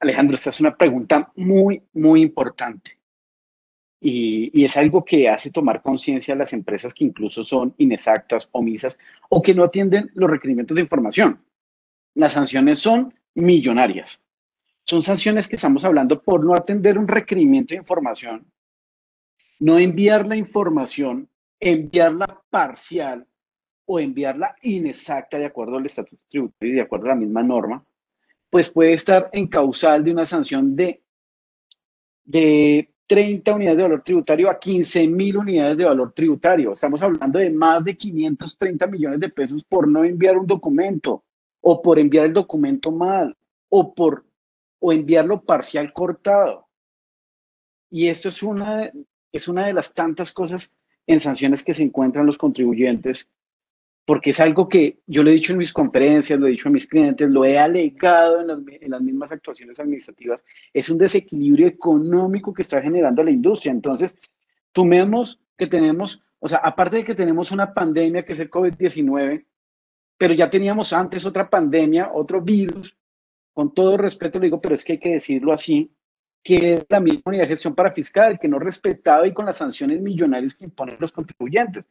Alejandro, 0.00 0.34
esta 0.34 0.50
es 0.50 0.60
una 0.60 0.76
pregunta 0.76 1.32
muy, 1.36 1.82
muy 1.94 2.22
importante. 2.22 2.98
Y, 4.00 4.64
es 4.64 4.76
algo 4.76 5.04
que 5.04 5.28
hace 5.28 5.52
tomar 5.52 5.80
conciencia 5.80 6.34
a 6.34 6.36
las 6.36 6.52
empresas 6.52 6.92
que 6.92 7.04
incluso 7.04 7.44
son 7.44 7.72
inexactas, 7.78 8.48
omisas 8.50 8.98
o 9.30 9.40
que 9.40 9.54
no 9.54 9.62
atienden 9.62 10.10
los 10.14 10.28
requerimientos 10.28 10.74
de 10.74 10.82
información. 10.82 11.40
Las 12.14 12.32
sanciones 12.32 12.80
son 12.80 13.14
millonarias. 13.34 14.20
Son 14.84 15.02
sanciones 15.02 15.48
que 15.48 15.56
estamos 15.56 15.84
hablando 15.84 16.22
por 16.22 16.44
no 16.44 16.54
atender 16.54 16.98
un 16.98 17.08
requerimiento 17.08 17.74
de 17.74 17.80
información, 17.80 18.46
no 19.60 19.78
enviar 19.78 20.26
la 20.26 20.36
información 20.36 21.28
enviarla 21.62 22.42
parcial 22.50 23.24
o 23.86 24.00
enviarla 24.00 24.56
inexacta 24.62 25.38
de 25.38 25.46
acuerdo 25.46 25.76
al 25.76 25.86
estatuto 25.86 26.20
tributario 26.28 26.72
y 26.72 26.76
de 26.76 26.82
acuerdo 26.82 27.06
a 27.06 27.08
la 27.10 27.14
misma 27.14 27.42
norma, 27.42 27.84
pues 28.50 28.68
puede 28.68 28.94
estar 28.94 29.30
en 29.32 29.46
causal 29.46 30.02
de 30.02 30.10
una 30.10 30.24
sanción 30.24 30.74
de, 30.74 31.02
de 32.24 32.90
30 33.06 33.54
unidades 33.54 33.76
de 33.76 33.82
valor 33.84 34.02
tributario 34.02 34.50
a 34.50 34.58
15 34.58 35.06
mil 35.06 35.36
unidades 35.36 35.76
de 35.76 35.84
valor 35.84 36.12
tributario. 36.12 36.72
Estamos 36.72 37.00
hablando 37.00 37.38
de 37.38 37.50
más 37.50 37.84
de 37.84 37.96
530 37.96 38.86
millones 38.88 39.20
de 39.20 39.28
pesos 39.28 39.62
por 39.62 39.86
no 39.86 40.04
enviar 40.04 40.36
un 40.36 40.46
documento 40.46 41.22
o 41.60 41.80
por 41.80 41.98
enviar 41.98 42.26
el 42.26 42.32
documento 42.32 42.90
mal 42.90 43.36
o 43.68 43.94
por 43.94 44.24
o 44.82 44.92
enviarlo 44.92 45.42
parcial 45.42 45.92
cortado. 45.92 46.68
Y 47.90 48.08
esto 48.08 48.28
es 48.28 48.42
una, 48.42 48.90
es 49.32 49.48
una 49.48 49.66
de 49.66 49.72
las 49.72 49.94
tantas 49.94 50.32
cosas 50.32 50.74
en 51.06 51.20
sanciones 51.20 51.62
que 51.62 51.74
se 51.74 51.82
encuentran 51.82 52.26
los 52.26 52.36
contribuyentes 52.36 53.28
porque 54.04 54.30
es 54.30 54.40
algo 54.40 54.68
que 54.68 54.98
yo 55.06 55.22
lo 55.22 55.30
he 55.30 55.34
dicho 55.34 55.52
en 55.52 55.58
mis 55.58 55.72
conferencias, 55.72 56.38
lo 56.38 56.46
he 56.46 56.50
dicho 56.50 56.68
a 56.68 56.72
mis 56.72 56.86
clientes, 56.86 57.30
lo 57.30 57.44
he 57.44 57.58
alegado 57.58 58.40
en 58.40 58.48
las, 58.48 58.58
en 58.80 58.90
las, 58.90 59.00
mismas 59.00 59.30
actuaciones 59.30 59.78
administrativas, 59.78 60.44
es 60.72 60.88
un 60.90 60.98
desequilibrio 60.98 61.68
económico 61.68 62.52
que 62.52 62.62
está 62.62 62.82
generando 62.82 63.22
la 63.22 63.30
industria. 63.30 63.70
Entonces, 63.70 64.18
sumemos 64.74 65.40
que 65.56 65.68
tenemos, 65.68 66.20
o 66.40 66.48
sea, 66.48 66.58
aparte 66.58 66.96
de 66.96 67.04
que 67.04 67.14
tenemos 67.14 67.52
una 67.52 67.72
pandemia 67.72 68.24
que 68.24 68.32
es 68.32 68.40
el 68.40 68.50
COVID-19, 68.50 69.44
pero 70.18 70.34
ya 70.34 70.50
teníamos 70.50 70.92
antes 70.92 71.24
otra 71.24 71.48
pandemia, 71.48 72.10
otro 72.12 72.40
virus, 72.40 72.96
con 73.52 73.74
todo 73.74 73.96
respeto 73.96 74.38
le 74.38 74.46
digo, 74.46 74.60
pero 74.60 74.74
es 74.74 74.84
que 74.84 74.92
hay 74.92 74.98
que 74.98 75.12
decirlo 75.12 75.52
así, 75.52 75.90
que 76.42 76.74
es 76.74 76.86
la 76.88 77.00
misma 77.00 77.22
unidad 77.26 77.44
de 77.44 77.48
gestión 77.48 77.74
para 77.74 77.92
fiscal, 77.92 78.38
que 78.38 78.48
no 78.48 78.58
respetaba 78.58 79.26
y 79.26 79.32
con 79.32 79.46
las 79.46 79.58
sanciones 79.58 80.00
millonarias 80.00 80.54
que 80.54 80.64
imponen 80.64 80.96
los 80.98 81.12
contribuyentes. 81.12 81.86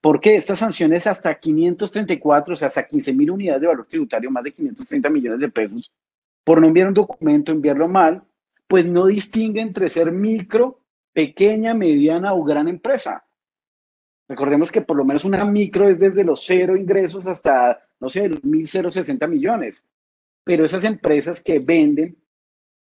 Porque 0.00 0.36
estas 0.36 0.58
sanciones 0.58 1.06
hasta 1.06 1.34
534, 1.34 2.52
o 2.52 2.56
sea, 2.56 2.68
hasta 2.68 2.86
15 2.86 3.14
mil 3.14 3.30
unidades 3.30 3.62
de 3.62 3.68
valor 3.68 3.86
tributario, 3.86 4.30
más 4.30 4.44
de 4.44 4.52
530 4.52 5.08
millones 5.08 5.40
de 5.40 5.48
pesos, 5.48 5.92
por 6.44 6.60
no 6.60 6.66
enviar 6.66 6.88
un 6.88 6.94
documento, 6.94 7.52
enviarlo 7.52 7.88
mal, 7.88 8.22
pues 8.66 8.84
no 8.84 9.06
distingue 9.06 9.62
entre 9.62 9.88
ser 9.88 10.12
micro, 10.12 10.80
pequeña, 11.14 11.72
mediana 11.72 12.34
o 12.34 12.44
gran 12.44 12.68
empresa. 12.68 13.24
Recordemos 14.28 14.70
que 14.70 14.82
por 14.82 14.96
lo 14.96 15.04
menos 15.04 15.24
una 15.24 15.44
micro 15.44 15.88
es 15.88 15.98
desde 15.98 16.24
los 16.24 16.44
cero 16.44 16.76
ingresos 16.76 17.26
hasta, 17.26 17.80
no 18.00 18.08
sé, 18.08 18.28
los 18.28 18.42
1.060 18.42 19.28
millones. 19.28 19.84
Pero 20.44 20.64
esas 20.64 20.84
empresas 20.84 21.42
que 21.42 21.58
venden, 21.58 22.16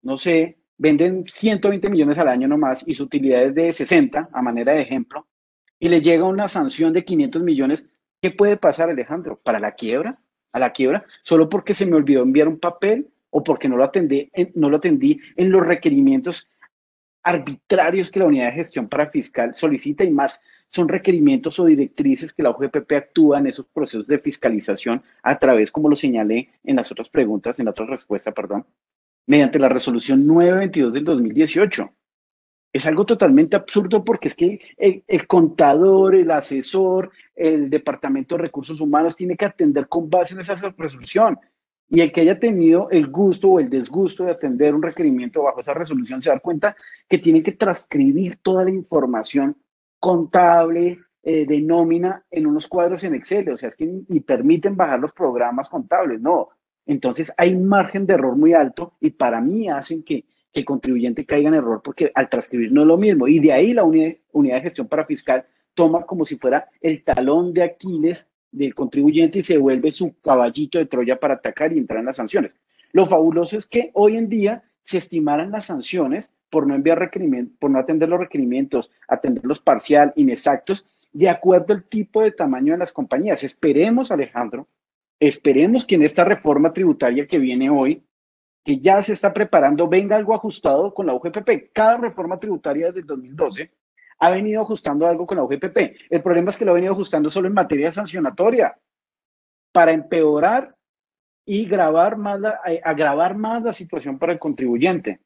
no 0.02 0.16
sé, 0.16 0.58
venden 0.78 1.24
120 1.26 1.88
millones 1.90 2.18
al 2.18 2.28
año 2.28 2.48
nomás 2.48 2.86
y 2.86 2.94
su 2.94 3.04
utilidad 3.04 3.44
es 3.44 3.54
de 3.54 3.72
60, 3.72 4.30
a 4.32 4.42
manera 4.42 4.72
de 4.72 4.80
ejemplo, 4.80 5.26
y 5.78 5.88
le 5.88 6.00
llega 6.00 6.24
una 6.24 6.48
sanción 6.48 6.92
de 6.92 7.04
500 7.04 7.42
millones, 7.42 7.88
¿qué 8.20 8.30
puede 8.30 8.56
pasar, 8.56 8.90
Alejandro? 8.90 9.40
¿Para 9.42 9.60
la 9.60 9.72
quiebra? 9.72 10.18
¿A 10.52 10.58
la 10.58 10.72
quiebra? 10.72 11.04
¿Solo 11.22 11.48
porque 11.48 11.74
se 11.74 11.86
me 11.86 11.96
olvidó 11.96 12.22
enviar 12.22 12.48
un 12.48 12.58
papel 12.58 13.10
o 13.30 13.42
porque 13.42 13.68
no 13.68 13.76
lo 13.76 13.84
atendí, 13.84 14.30
no 14.54 14.70
lo 14.70 14.76
atendí 14.76 15.20
en 15.36 15.50
los 15.50 15.66
requerimientos 15.66 16.48
arbitrarios 17.24 18.10
que 18.10 18.20
la 18.20 18.26
unidad 18.26 18.46
de 18.46 18.52
gestión 18.52 18.88
para 18.88 19.06
fiscal 19.06 19.54
solicita 19.54 20.04
y 20.04 20.10
más 20.10 20.42
son 20.68 20.88
requerimientos 20.88 21.58
o 21.58 21.64
directrices 21.64 22.32
que 22.32 22.42
la 22.42 22.50
UGPP 22.50 22.92
actúa 22.92 23.38
en 23.38 23.46
esos 23.46 23.66
procesos 23.66 24.06
de 24.06 24.18
fiscalización 24.18 25.02
a 25.22 25.38
través, 25.38 25.72
como 25.72 25.88
lo 25.88 25.96
señalé 25.96 26.50
en 26.62 26.76
las 26.76 26.92
otras 26.92 27.08
preguntas, 27.08 27.58
en 27.58 27.64
la 27.64 27.70
otra 27.70 27.86
respuesta, 27.86 28.32
perdón, 28.32 28.66
mediante 29.26 29.58
la 29.58 29.68
resolución 29.68 30.26
922 30.26 30.92
del 30.92 31.04
2018 31.04 31.92
es 32.74 32.86
algo 32.86 33.06
totalmente 33.06 33.54
absurdo 33.54 34.04
porque 34.04 34.26
es 34.26 34.34
que 34.34 34.60
el, 34.76 35.26
contador, 35.28 36.16
el 36.16 36.28
asesor, 36.32 37.12
el 37.36 37.70
departamento 37.70 38.34
de 38.34 38.42
recursos 38.42 38.80
humanos 38.80 39.14
tiene 39.14 39.36
que 39.36 39.44
atender 39.44 39.86
con 39.86 40.10
base 40.10 40.34
en 40.34 40.40
esa 40.40 40.56
resolución. 40.76 41.38
Y 41.94 42.00
el 42.00 42.12
que 42.12 42.22
haya 42.22 42.38
tenido 42.38 42.90
el 42.90 43.06
gusto 43.06 43.50
o 43.50 43.60
el 43.60 43.70
desgusto 43.70 44.24
de 44.24 44.32
atender 44.32 44.74
un 44.74 44.82
requerimiento 44.82 45.42
bajo 45.42 45.60
esa 45.60 45.74
resolución 45.74 46.20
se 46.20 46.30
da 46.30 46.40
cuenta 46.40 46.76
que 47.08 47.18
tiene 47.18 47.42
que 47.42 47.52
transcribir 47.52 48.36
toda 48.36 48.64
la 48.64 48.70
información 48.70 49.56
contable 50.00 50.98
eh, 51.22 51.46
de 51.46 51.60
nómina 51.60 52.24
en 52.30 52.46
unos 52.46 52.66
cuadros 52.66 53.04
en 53.04 53.14
Excel. 53.14 53.48
O 53.50 53.56
sea, 53.56 53.68
es 53.68 53.76
que 53.76 53.86
ni 54.08 54.20
permiten 54.20 54.76
bajar 54.76 54.98
los 54.98 55.12
programas 55.12 55.68
contables, 55.68 56.20
no. 56.20 56.48
Entonces 56.84 57.32
hay 57.36 57.54
un 57.54 57.66
margen 57.66 58.06
de 58.06 58.14
error 58.14 58.36
muy 58.36 58.52
alto 58.54 58.94
y 59.00 59.10
para 59.10 59.40
mí 59.40 59.68
hacen 59.68 60.02
que 60.02 60.24
que 60.54 60.60
el 60.60 60.66
contribuyente 60.66 61.26
caiga 61.26 61.48
en 61.48 61.56
error 61.56 61.82
porque 61.82 62.12
al 62.14 62.28
transcribir 62.28 62.72
no 62.72 62.82
es 62.82 62.86
lo 62.86 62.96
mismo. 62.96 63.26
Y 63.26 63.40
de 63.40 63.52
ahí 63.52 63.74
la 63.74 63.82
unidad, 63.82 64.16
de 64.32 64.60
gestión 64.62 64.86
para 64.86 65.04
fiscal 65.04 65.44
toma 65.74 66.06
como 66.06 66.24
si 66.24 66.36
fuera 66.38 66.68
el 66.80 67.02
talón 67.02 67.52
de 67.52 67.64
Aquiles 67.64 68.28
del 68.54 68.74
contribuyente 68.74 69.40
y 69.40 69.42
se 69.42 69.58
vuelve 69.58 69.90
su 69.90 70.18
caballito 70.20 70.78
de 70.78 70.86
Troya 70.86 71.18
para 71.18 71.34
atacar 71.34 71.72
y 71.72 71.78
entrar 71.78 72.00
en 72.00 72.06
las 72.06 72.16
sanciones. 72.16 72.56
Lo 72.92 73.06
fabuloso 73.06 73.56
es 73.56 73.66
que 73.66 73.90
hoy 73.94 74.16
en 74.16 74.28
día 74.28 74.62
se 74.82 74.98
estimaran 74.98 75.50
las 75.50 75.66
sanciones 75.66 76.32
por 76.50 76.66
no 76.66 76.74
enviar 76.74 76.98
requerimientos, 76.98 77.56
por 77.58 77.70
no 77.70 77.78
atender 77.78 78.08
los 78.08 78.20
requerimientos, 78.20 78.90
atenderlos 79.08 79.60
parcial, 79.60 80.12
inexactos, 80.14 80.86
de 81.12 81.28
acuerdo 81.28 81.74
al 81.74 81.84
tipo 81.84 82.22
de 82.22 82.30
tamaño 82.30 82.72
de 82.72 82.78
las 82.78 82.92
compañías. 82.92 83.42
Esperemos, 83.42 84.12
Alejandro, 84.12 84.68
esperemos 85.18 85.84
que 85.84 85.96
en 85.96 86.02
esta 86.02 86.24
reforma 86.24 86.72
tributaria 86.72 87.26
que 87.26 87.38
viene 87.38 87.70
hoy, 87.70 88.04
que 88.64 88.78
ya 88.78 89.02
se 89.02 89.12
está 89.12 89.32
preparando 89.32 89.88
venga 89.88 90.16
algo 90.16 90.34
ajustado 90.34 90.94
con 90.94 91.06
la 91.06 91.14
UGPP. 91.14 91.72
Cada 91.72 91.98
reforma 91.98 92.38
tributaria 92.38 92.86
desde 92.86 93.00
el 93.00 93.06
2012 93.06 93.70
ha 94.18 94.30
venido 94.30 94.62
ajustando 94.62 95.06
algo 95.06 95.26
con 95.26 95.36
la 95.36 95.44
UGPP. 95.44 95.78
El 96.10 96.22
problema 96.22 96.50
es 96.50 96.56
que 96.56 96.64
lo 96.64 96.72
ha 96.72 96.74
venido 96.74 96.92
ajustando 96.92 97.30
solo 97.30 97.48
en 97.48 97.54
materia 97.54 97.92
sancionatoria 97.92 98.78
para 99.72 99.92
empeorar 99.92 100.74
y 101.46 101.66
grabar 101.66 102.16
más 102.16 102.40
eh, 102.66 102.80
agravar 102.82 103.36
más 103.36 103.62
la 103.62 103.72
situación 103.72 104.18
para 104.18 104.32
el 104.32 104.38
contribuyente. 104.38 105.20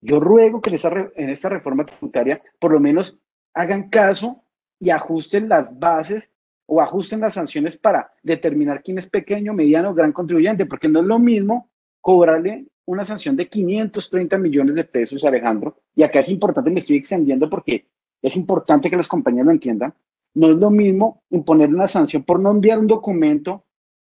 Yo 0.00 0.20
ruego 0.20 0.60
que 0.60 0.70
en 0.70 1.30
esta 1.30 1.48
reforma 1.48 1.86
tributaria 1.86 2.42
por 2.58 2.72
lo 2.72 2.80
menos 2.80 3.18
hagan 3.54 3.88
caso 3.88 4.44
y 4.78 4.90
ajusten 4.90 5.48
las 5.48 5.78
bases 5.78 6.30
o 6.66 6.80
ajusten 6.80 7.20
las 7.20 7.34
sanciones 7.34 7.76
para 7.76 8.12
determinar 8.22 8.82
quién 8.82 8.98
es 8.98 9.06
pequeño, 9.06 9.54
mediano 9.54 9.90
o 9.90 9.94
gran 9.94 10.12
contribuyente, 10.12 10.66
porque 10.66 10.88
no 10.88 11.00
es 11.00 11.06
lo 11.06 11.18
mismo 11.18 11.70
cobrarle 12.00 12.66
una 12.84 13.04
sanción 13.04 13.36
de 13.36 13.48
530 13.48 14.38
millones 14.38 14.74
de 14.74 14.84
pesos, 14.84 15.24
Alejandro, 15.24 15.76
y 15.94 16.02
acá 16.02 16.20
es 16.20 16.28
importante, 16.28 16.70
me 16.70 16.80
estoy 16.80 16.96
extendiendo 16.96 17.48
porque 17.48 17.86
es 18.26 18.36
importante 18.36 18.90
que 18.90 18.96
las 18.96 19.06
compañías 19.06 19.46
lo 19.46 19.52
entiendan, 19.52 19.94
no 20.34 20.48
es 20.48 20.56
lo 20.56 20.70
mismo 20.70 21.22
imponer 21.30 21.68
una 21.68 21.86
sanción 21.86 22.24
por 22.24 22.40
no 22.40 22.50
enviar 22.50 22.78
un 22.78 22.88
documento 22.88 23.64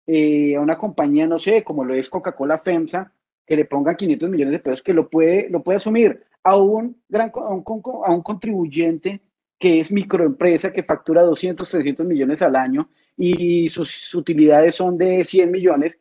eh, 0.07 0.55
a 0.55 0.61
una 0.61 0.79
compañía, 0.79 1.27
no 1.27 1.39
sé, 1.39 1.65
como 1.65 1.85
lo 1.85 1.93
es 1.93 2.09
Coca-Cola 2.09 2.57
FEMSA, 2.57 3.13
que 3.45 3.57
le 3.57 3.65
pongan 3.65 3.97
500 3.97 4.31
millones 4.31 4.53
de 4.53 4.59
pesos, 4.61 4.83
que 4.83 4.95
lo 4.95 5.11
puede, 5.11 5.49
lo 5.51 5.63
puede 5.63 5.77
asumir 5.77 6.23
a 6.45 6.57
un, 6.57 7.03
gran, 7.09 7.33
a 7.35 7.49
un, 7.49 7.65
a 8.05 8.13
un 8.13 8.23
contribuyente 8.23 9.21
que 9.59 9.81
es 9.81 9.91
microempresa, 9.91 10.73
que 10.73 10.85
factura 10.85 11.23
200, 11.23 11.69
300 11.69 12.07
millones 12.07 12.43
al 12.43 12.55
año 12.55 12.89
y 13.17 13.69
sus 13.69 14.15
utilidades 14.15 14.77
son 14.77 14.97
de 14.97 15.25
100 15.25 15.51
millones 15.51 16.01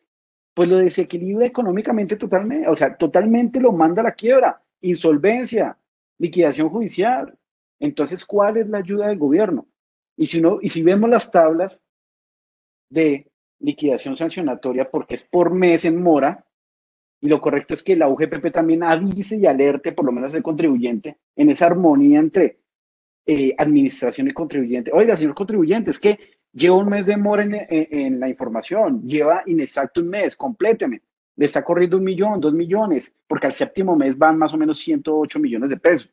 pues 0.53 0.69
lo 0.69 0.77
desequilibra 0.77 1.45
económicamente 1.45 2.15
totalmente, 2.15 2.69
o 2.69 2.75
sea, 2.75 2.95
totalmente 2.95 3.59
lo 3.59 3.73
manda 3.73 4.01
a 4.01 4.05
la 4.05 4.13
quiebra, 4.13 4.61
insolvencia, 4.81 5.77
liquidación 6.17 6.69
judicial. 6.69 7.37
Entonces, 7.79 8.25
¿cuál 8.25 8.57
es 8.57 8.67
la 8.67 8.79
ayuda 8.79 9.07
del 9.07 9.17
gobierno? 9.17 9.67
Y 10.17 10.25
si, 10.27 10.39
uno, 10.39 10.59
y 10.61 10.69
si 10.69 10.83
vemos 10.83 11.09
las 11.09 11.31
tablas 11.31 11.83
de 12.89 13.29
liquidación 13.59 14.15
sancionatoria, 14.15 14.89
porque 14.89 15.15
es 15.15 15.23
por 15.23 15.53
mes 15.53 15.85
en 15.85 16.01
mora, 16.01 16.45
y 17.21 17.27
lo 17.27 17.41
correcto 17.41 17.73
es 17.73 17.83
que 17.83 17.95
la 17.95 18.07
UGPP 18.07 18.51
también 18.51 18.83
avise 18.83 19.37
y 19.37 19.45
alerte, 19.45 19.91
por 19.91 20.05
lo 20.05 20.11
menos 20.11 20.33
el 20.33 20.43
contribuyente, 20.43 21.17
en 21.35 21.49
esa 21.49 21.65
armonía 21.65 22.19
entre 22.19 22.59
eh, 23.25 23.55
administración 23.57 24.27
y 24.29 24.33
contribuyente. 24.33 24.91
Oiga, 24.93 25.17
señor 25.17 25.33
contribuyente, 25.33 25.91
es 25.91 25.99
que 25.99 26.19
Lleva 26.55 26.77
un 26.77 26.87
mes 26.87 27.05
de 27.05 27.17
mora 27.17 27.43
en, 27.43 28.17
la 28.17 28.29
información, 28.29 29.03
lleva 29.03 29.43
inexacto 29.45 29.99
un 29.99 30.07
mes, 30.07 30.37
compléteme. 30.37 31.01
Le 31.35 31.45
está 31.45 31.65
corriendo 31.65 31.97
un 31.97 32.05
millón, 32.05 32.39
dos 32.39 32.53
millones, 32.53 33.13
porque 33.27 33.47
al 33.47 33.51
séptimo 33.51 33.93
mes 33.97 34.17
van 34.17 34.37
más 34.37 34.53
o 34.53 34.57
menos 34.57 34.77
108 34.77 35.37
millones 35.39 35.69
de 35.69 35.75
pesos. 35.75 36.09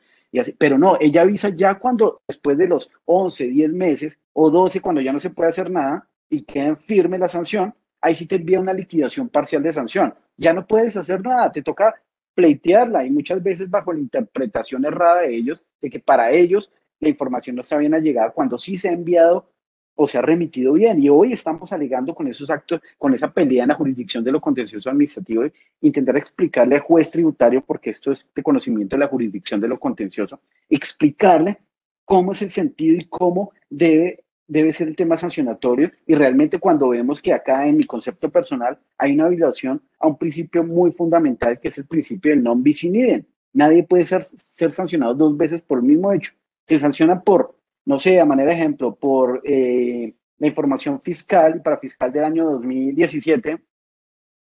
Pero 0.59 0.79
no, 0.79 0.97
ella 1.01 1.23
avisa 1.23 1.51
ya 1.51 1.79
cuando 1.79 2.23
después 2.27 2.57
de 2.57 2.67
los 2.67 2.91
11, 3.05 3.49
10 3.49 3.73
meses 3.73 4.19
o 4.33 4.51
12, 4.51 4.81
cuando 4.81 5.01
ya 5.01 5.13
no 5.13 5.21
se 5.21 5.31
puede 5.31 5.51
hacer 5.51 5.71
nada 5.71 6.09
y 6.31 6.43
queda 6.43 6.75
firme 6.77 7.19
la 7.19 7.29
sanción, 7.29 7.75
ahí 8.01 8.15
sí 8.15 8.27
te 8.27 8.37
envía 8.37 8.61
una 8.61 8.73
liquidación 8.73 9.29
parcial 9.29 9.63
de 9.63 9.73
sanción. 9.73 10.15
Ya 10.37 10.55
no 10.55 10.67
puedes 10.67 10.97
hacer 10.97 11.21
nada, 11.23 11.53
te 11.53 11.63
toca 11.63 11.95
pleitearla 12.35 13.05
y 13.05 13.11
muchas 13.11 13.43
veces 13.43 13.69
bajo 13.69 13.93
la 13.93 14.01
interpretación 14.01 14.85
errada 14.85 15.21
de 15.21 15.37
ellos, 15.37 15.63
de 15.81 15.91
que 15.91 16.01
para 16.01 16.31
ellos 16.31 16.73
la 16.99 17.09
información 17.09 17.57
no 17.57 17.61
está 17.61 17.77
bien 17.77 17.95
allegada, 17.95 18.31
cuando 18.31 18.57
sí 18.57 18.77
se 18.77 18.89
ha 18.89 18.93
enviado 18.93 19.52
o 19.95 20.07
se 20.07 20.19
ha 20.19 20.23
remitido 20.23 20.73
bien. 20.73 21.03
Y 21.03 21.09
hoy 21.09 21.33
estamos 21.33 21.73
alegando 21.73 22.15
con 22.15 22.27
esos 22.29 22.51
actos, 22.51 22.81
con 22.99 23.15
esa 23.15 23.33
pelea 23.33 23.63
en 23.65 23.69
la 23.69 23.75
jurisdicción 23.75 24.25
de 24.25 24.33
lo 24.33 24.41
contencioso 24.41 24.91
administrativo, 24.91 25.45
intentar 25.81 26.17
explicarle 26.17 26.77
al 26.77 26.81
juez 26.83 27.11
tributario, 27.11 27.63
porque 27.63 27.91
esto 27.91 28.13
es 28.13 28.27
de 28.35 28.43
conocimiento 28.43 28.97
de 28.97 29.01
la 29.01 29.09
jurisdicción 29.09 29.61
de 29.61 29.69
lo 29.69 29.79
contencioso, 29.79 30.41
explicarle 30.69 31.59
cómo 32.05 32.33
es 32.33 32.43
el 32.43 32.51
sentido 32.51 32.97
y 32.97 33.07
cómo 33.07 33.53
debe, 33.69 34.25
debe 34.47 34.73
ser 34.73 34.89
el 34.89 34.97
tema 34.97 35.17
sancionatorio. 35.17 35.91
Y 36.07 36.15
realmente 36.15 36.59
cuando 36.59 36.89
vemos 36.89 37.21
que 37.21 37.33
acá 37.33 37.67
en 37.67 37.77
mi 37.77 37.85
concepto 37.85 38.31
personal 38.31 38.79
hay 38.99 39.13
una 39.13 39.29
violación 39.29 39.83
a 39.99 40.07
un 40.09 40.19
principio 40.19 40.65
muy 40.65 40.93
fundamental, 40.93 41.59
que 41.61 41.69
es 41.69 41.79
el 41.79 41.87
principio 41.87 42.31
del 42.31 42.43
non 42.43 42.63
bis 42.63 42.85
in 42.85 42.97
idem. 42.97 43.25
Nadie 43.55 43.83
puede 43.83 44.05
ser, 44.05 44.23
ser 44.23 44.73
sancionado 44.73 45.15
dos 45.15 45.37
veces 45.37 45.61
por 45.61 45.79
el 45.79 45.85
mismo 45.85 46.13
hecho. 46.13 46.33
Se 46.67 46.79
sanciona 46.79 47.21
por 47.21 47.55
no 47.85 47.99
sé, 47.99 48.21
a 48.21 48.25
manera 48.25 48.51
de 48.51 48.57
ejemplo, 48.57 48.95
por 48.95 49.43
eh, 49.45 50.15
la 50.39 50.47
información 50.47 51.01
fiscal 51.01 51.63
para 51.63 51.79
fiscal 51.79 52.13
del 52.13 52.25
año 52.25 52.45
2017, 52.45 53.63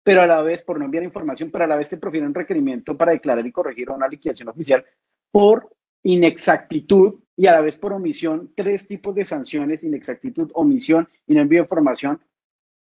pero 0.04 0.22
a 0.22 0.28
la 0.28 0.42
vez 0.42 0.62
por 0.62 0.78
no 0.78 0.86
enviar 0.86 1.04
información, 1.04 1.50
pero 1.52 1.64
a 1.64 1.68
la 1.68 1.76
vez 1.76 1.90
te 1.90 1.98
profieren 1.98 2.34
requerimiento 2.34 2.98
para 2.98 3.12
declarar 3.12 3.46
y 3.46 3.52
corregir 3.52 3.90
una 3.90 4.08
liquidación 4.08 4.50
oficial 4.50 4.86
por 5.32 5.70
inexactitud 6.04 7.16
y 7.36 7.48
a 7.48 7.54
la 7.54 7.62
vez 7.62 7.78
por 7.78 7.94
omisión 7.94 8.52
tres 8.56 8.88
tipos 8.88 9.16
de 9.16 9.26
sanciones, 9.26 9.84
inexactitud, 9.84 10.52
omisión 10.54 11.10
y 11.26 11.34
no 11.34 11.42
envío 11.42 11.62
información, 11.62 12.22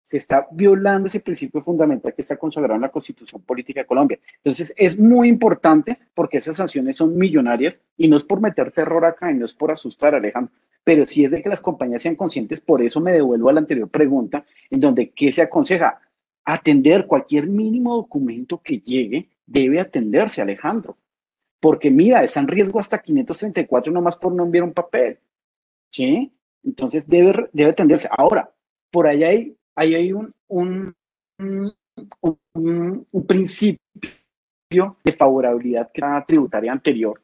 se 0.04 0.18
está 0.18 0.48
violando 0.52 1.08
ese 1.08 1.22
principio 1.22 1.62
fundamental 1.62 2.14
que 2.14 2.22
está 2.22 2.36
consagrado 2.36 2.76
en 2.76 2.82
la 2.82 2.92
Constitución 2.92 3.42
Política 3.42 3.82
de 3.82 3.88
Colombia. 3.88 4.20
Entonces, 4.36 4.74
es 4.78 5.00
muy 5.00 5.30
importante 5.30 5.98
porque 6.14 6.38
esas 6.38 6.58
sanciones 6.58 6.98
son 6.98 7.18
millonarias 7.18 7.82
y 7.98 8.10
no 8.10 8.18
es 8.18 8.26
por 8.26 8.42
meter 8.42 8.72
terror 8.72 9.06
acá 9.06 9.32
y 9.32 9.36
no 9.36 9.46
es 9.46 9.54
por 9.54 9.72
asustar, 9.72 10.14
Alejandro, 10.14 10.54
pero 10.84 11.06
sí 11.06 11.24
es 11.24 11.32
de 11.32 11.42
que 11.42 11.50
las 11.50 11.62
compañías 11.62 12.02
sean 12.02 12.16
conscientes. 12.16 12.60
Por 12.60 12.82
eso 12.82 13.00
me 13.00 13.14
devuelvo 13.14 13.50
a 13.50 13.54
la 13.54 13.62
anterior 13.62 13.90
pregunta, 13.90 14.46
en 14.70 14.82
donde, 14.82 15.12
¿qué 15.12 15.32
se 15.32 15.42
aconseja? 15.42 16.02
Atender 16.44 17.08
cualquier 17.08 17.48
mínimo 17.48 17.96
documento 17.96 18.62
que 18.62 18.80
llegue, 18.80 19.30
debe 19.46 19.80
atenderse, 19.80 20.42
Alejandro. 20.42 20.98
Porque 21.62 21.90
mira, 21.90 22.22
está 22.22 22.42
en 22.42 22.50
riesgo 22.50 22.82
hasta 22.82 23.02
534 23.02 23.94
nomás 23.94 24.18
por 24.18 24.34
no 24.34 24.44
enviar 24.44 24.66
un 24.66 24.74
papel. 24.74 25.18
¿Sí? 25.90 26.34
Entonces 26.62 27.08
debe, 27.08 27.50
debe 27.54 27.72
atenderse. 27.72 28.10
Ahora, 28.12 28.52
por 28.92 29.08
allá 29.08 29.30
hay 29.30 29.56
ahí 29.76 29.96
hay 29.96 30.14
un, 30.14 30.34
un, 30.48 30.96
un, 32.54 33.28
principio 33.28 33.80
de 35.04 35.12
favorabilidad 35.12 35.92
que 35.92 36.02
tributaria 36.28 36.72
anterior 36.72 37.22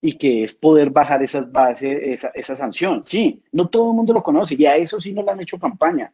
y 0.00 0.16
que 0.16 0.44
es 0.44 0.54
poder 0.54 0.90
bajar 0.90 1.22
esas 1.22 1.50
bases, 1.50 1.98
esa, 2.02 2.28
esa 2.28 2.56
sanción. 2.56 3.04
Sí, 3.04 3.42
no 3.52 3.68
todo 3.68 3.90
el 3.90 3.96
mundo 3.96 4.12
lo 4.12 4.22
conoce 4.22 4.54
y 4.58 4.66
a 4.66 4.76
eso 4.76 5.00
sí 5.00 5.12
no 5.12 5.22
le 5.22 5.32
han 5.32 5.40
hecho 5.40 5.58
campaña, 5.58 6.12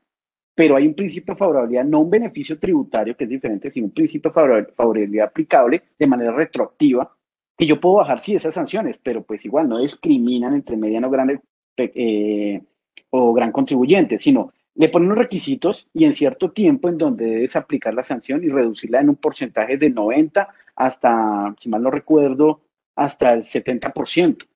pero 0.54 0.76
hay 0.76 0.86
un 0.86 0.94
principio 0.94 1.34
de 1.34 1.38
favorabilidad, 1.38 1.84
no 1.84 2.00
un 2.00 2.10
beneficio 2.10 2.58
tributario 2.58 3.16
que 3.16 3.24
es 3.24 3.30
diferente, 3.30 3.70
sino 3.70 3.86
un 3.86 3.92
principio 3.92 4.30
de 4.30 4.72
favorabilidad 4.74 5.28
aplicable 5.28 5.82
de 5.98 6.06
manera 6.06 6.32
retroactiva, 6.32 7.14
que 7.56 7.66
yo 7.66 7.80
puedo 7.80 7.96
bajar 7.96 8.20
sí 8.20 8.34
esas 8.34 8.54
sanciones, 8.54 8.98
pero 8.98 9.22
pues 9.22 9.44
igual 9.44 9.68
no 9.68 9.78
discriminan 9.78 10.54
entre 10.54 10.76
mediano, 10.76 11.10
grande 11.10 11.40
eh, 11.76 12.62
o 13.10 13.32
gran 13.32 13.52
contribuyente, 13.52 14.18
sino 14.18 14.52
le 14.74 14.88
ponen 14.88 15.06
unos 15.06 15.18
requisitos 15.18 15.88
y 15.92 16.04
en 16.04 16.12
cierto 16.12 16.50
tiempo 16.50 16.88
en 16.88 16.98
donde 16.98 17.26
debes 17.26 17.56
aplicar 17.56 17.94
la 17.94 18.02
sanción 18.02 18.42
y 18.42 18.48
reducirla 18.48 19.00
en 19.00 19.10
un 19.10 19.16
porcentaje 19.16 19.76
de 19.76 19.90
90 19.90 20.48
hasta, 20.74 21.54
si 21.58 21.68
mal 21.68 21.82
no 21.82 21.90
recuerdo, 21.90 22.62
hasta 22.96 23.32
el 23.32 23.42
70%, 23.42 24.46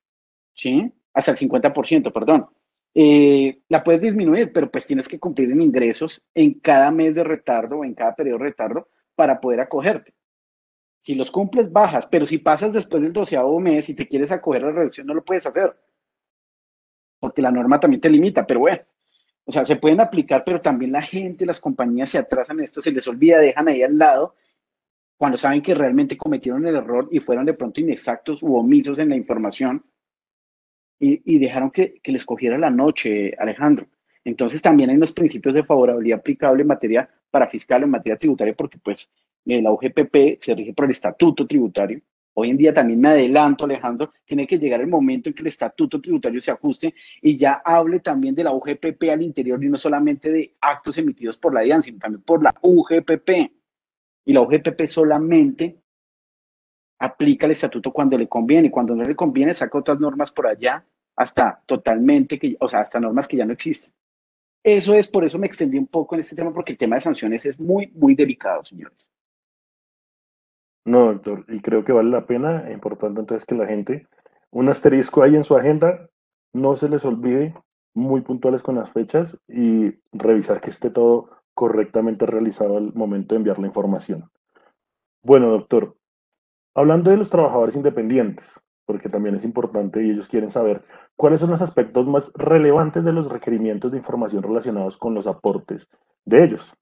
¿sí? 0.55 0.93
Hasta 1.13 1.33
el 1.33 1.37
50%, 1.37 2.13
perdón. 2.13 2.49
Eh, 2.95 3.61
la 3.69 3.85
puedes 3.85 4.01
disminuir, 4.01 4.53
pero 4.53 4.71
pues 4.71 4.87
tienes 4.87 5.07
que 5.07 5.21
cumplir 5.21 5.51
en 5.53 5.63
ingresos 5.63 6.21
en 6.35 6.55
cada 6.55 6.91
mes 6.91 7.15
de 7.15 7.23
retardo 7.23 7.79
o 7.79 7.85
en 7.85 7.95
cada 7.95 8.17
periodo 8.17 8.39
de 8.39 8.45
retardo 8.45 8.89
para 9.15 9.41
poder 9.41 9.61
acogerte. 9.61 10.15
Si 10.99 11.15
los 11.15 11.31
cumples, 11.31 11.71
bajas, 11.71 12.07
pero 12.09 12.27
si 12.27 12.39
pasas 12.39 12.73
después 12.73 13.03
del 13.03 13.13
doceavo 13.13 13.61
mes 13.61 13.89
y 13.89 13.95
te 13.95 14.09
quieres 14.09 14.33
acoger 14.33 14.65
a 14.65 14.67
la 14.67 14.73
reducción, 14.73 15.07
no 15.07 15.15
lo 15.15 15.25
puedes 15.25 15.47
hacer. 15.47 15.77
Porque 17.21 17.43
la 17.43 17.53
norma 17.53 17.79
también 17.79 18.01
te 18.01 18.11
limita, 18.11 18.47
pero 18.47 18.61
bueno, 18.61 18.81
o 19.49 19.51
sea, 19.51 19.65
se 19.65 19.77
pueden 19.77 19.99
aplicar, 19.99 20.43
pero 20.45 20.61
también 20.61 20.93
la 20.93 21.01
gente, 21.01 21.47
las 21.47 21.59
compañías 21.59 22.11
se 22.11 22.19
atrasan 22.19 22.59
en 22.59 22.65
esto, 22.65 22.83
se 22.83 22.93
les 22.93 23.09
olvida, 23.09 23.39
dejan 23.39 23.67
ahí 23.67 23.81
al 23.81 23.97
lado, 23.97 24.35
cuando 25.17 25.39
saben 25.39 25.63
que 25.63 25.75
realmente 25.75 26.19
cometieron 26.19 26.67
el 26.67 26.77
error 26.77 27.09
y 27.11 27.19
fueron 27.19 27.47
de 27.47 27.55
pronto 27.55 27.81
inexactos 27.81 28.43
u 28.43 28.55
omisos 28.57 28.99
en 28.99 29.09
la 29.09 29.17
información 29.17 29.83
y, 31.01 31.39
dejaron 31.39 31.71
que, 31.71 31.99
les 32.05 32.27
cogiera 32.27 32.59
la 32.59 32.69
noche, 32.69 33.33
Alejandro. 33.39 33.87
Entonces 34.23 34.61
también 34.61 34.91
hay 34.91 34.97
unos 34.97 35.13
principios 35.13 35.55
de 35.55 35.65
favorabilidad 35.65 36.19
aplicable 36.19 36.61
en 36.61 36.69
materia 36.69 37.09
para 37.31 37.47
fiscal, 37.47 37.85
en 37.85 37.91
materia 37.91 38.19
tributaria, 38.19 38.55
porque 38.55 38.77
pues 38.77 39.09
la 39.47 39.73
UGPP 39.73 40.41
se 40.41 40.55
rige 40.55 40.75
por 40.75 40.85
el 40.85 40.91
estatuto 40.91 41.47
tributario 41.47 42.03
Hoy 42.41 42.51
en 42.51 42.57
día 42.57 42.73
también 42.73 43.01
me 43.01 43.09
adelanto, 43.09 43.65
Alejandro, 43.65 44.13
tiene 44.25 44.47
que 44.47 44.61
llegar 44.61 44.81
el 44.81 44.87
momento 44.87 45.29
en 45.29 45.35
que 45.35 45.43
el 45.43 45.49
estatuto 45.49 46.01
tributario 46.01 46.41
se 46.41 46.53
ajuste 46.53 46.95
y 47.21 47.37
ya 47.37 47.55
hable 47.65 47.99
también 47.99 48.33
de 48.33 48.45
la 48.45 48.53
UGPP 48.53 49.11
al 49.11 49.23
interior 49.23 49.63
y 49.65 49.69
no 49.69 49.77
solamente 49.77 50.31
de 50.31 50.55
actos 50.61 50.97
emitidos 50.99 51.37
por 51.37 51.53
la 51.53 51.63
DIAN, 51.63 51.83
sino 51.83 51.99
también 51.99 52.23
por 52.23 52.41
la 52.41 52.55
UGPP. 52.63 53.31
Y 54.25 54.33
la 54.33 54.43
UGPP 54.43 54.87
solamente 54.87 55.83
aplica 57.01 57.47
el 57.47 57.51
estatuto 57.51 57.91
cuando 57.93 58.17
le 58.17 58.29
conviene 58.29 58.69
y 58.69 58.71
cuando 58.71 58.95
no 58.95 59.03
le 59.03 59.17
conviene 59.17 59.53
saca 59.53 59.77
otras 59.77 59.99
normas 59.99 60.31
por 60.31 60.47
allá 60.47 60.87
hasta 61.17 61.61
totalmente, 61.67 62.39
que, 62.39 62.57
o 62.61 62.69
sea, 62.69 62.83
hasta 62.83 63.01
normas 63.01 63.27
que 63.27 63.37
ya 63.37 63.47
no 63.47 63.53
existen. 63.53 63.93
Eso 64.63 64.95
es, 64.95 65.09
por 65.09 65.25
eso 65.25 65.41
me 65.41 65.49
extendí 65.49 65.77
un 65.77 65.89
poco 65.89 66.15
en 66.15 66.21
este 66.21 66.37
tema, 66.37 66.55
porque 66.55 66.71
el 66.71 66.79
tema 66.79 66.95
de 66.95 67.01
sanciones 67.01 67.45
es 67.47 67.59
muy, 67.59 67.89
muy 67.97 68.15
delicado, 68.15 68.63
señores. 68.63 69.11
No, 70.89 71.13
doctor, 71.13 71.45
y 71.49 71.61
creo 71.61 71.85
que 71.85 71.93
vale 71.93 72.09
la 72.09 72.25
pena, 72.25 72.73
importante 72.73 73.21
entonces 73.21 73.45
que 73.45 73.55
la 73.55 73.67
gente, 73.67 74.07
un 74.51 74.71
asterisco 74.71 75.23
ahí 75.23 75.37
en 75.37 75.45
su 75.45 75.55
agenda, 75.55 76.09
no 76.55 76.77
se 76.77 76.89
les 76.89 77.05
olvide, 77.05 77.55
muy 77.93 78.23
puntuales 78.23 78.63
con 78.63 78.77
las 78.77 78.91
fechas 78.91 79.39
y 79.49 79.93
revisar 80.13 80.63
que 80.63 80.71
esté 80.71 80.89
todo 80.89 81.29
correctamente 81.53 82.25
realizado 82.25 82.79
al 82.79 82.95
momento 82.95 83.35
de 83.35 83.41
enviar 83.41 83.59
la 83.59 83.67
información. 83.67 84.31
Bueno, 85.23 85.51
doctor, 85.51 85.95
hablando 86.75 87.11
de 87.11 87.19
los 87.19 87.29
trabajadores 87.29 87.77
independientes, 87.77 88.59
porque 88.87 89.11
también 89.11 89.35
es 89.35 89.45
importante 89.45 90.03
y 90.03 90.13
ellos 90.13 90.27
quieren 90.27 90.51
saber 90.51 90.85
cuáles 91.17 91.41
son 91.41 91.51
los 91.51 91.61
aspectos 91.61 92.07
más 92.07 92.33
relevantes 92.33 93.05
de 93.05 93.13
los 93.13 93.29
requerimientos 93.29 93.93
de 93.93 93.99
información 93.99 94.43
relacionados 94.43 94.97
con 94.97 95.13
los 95.13 95.27
aportes 95.27 95.87
de 96.25 96.45
ellos. 96.45 96.73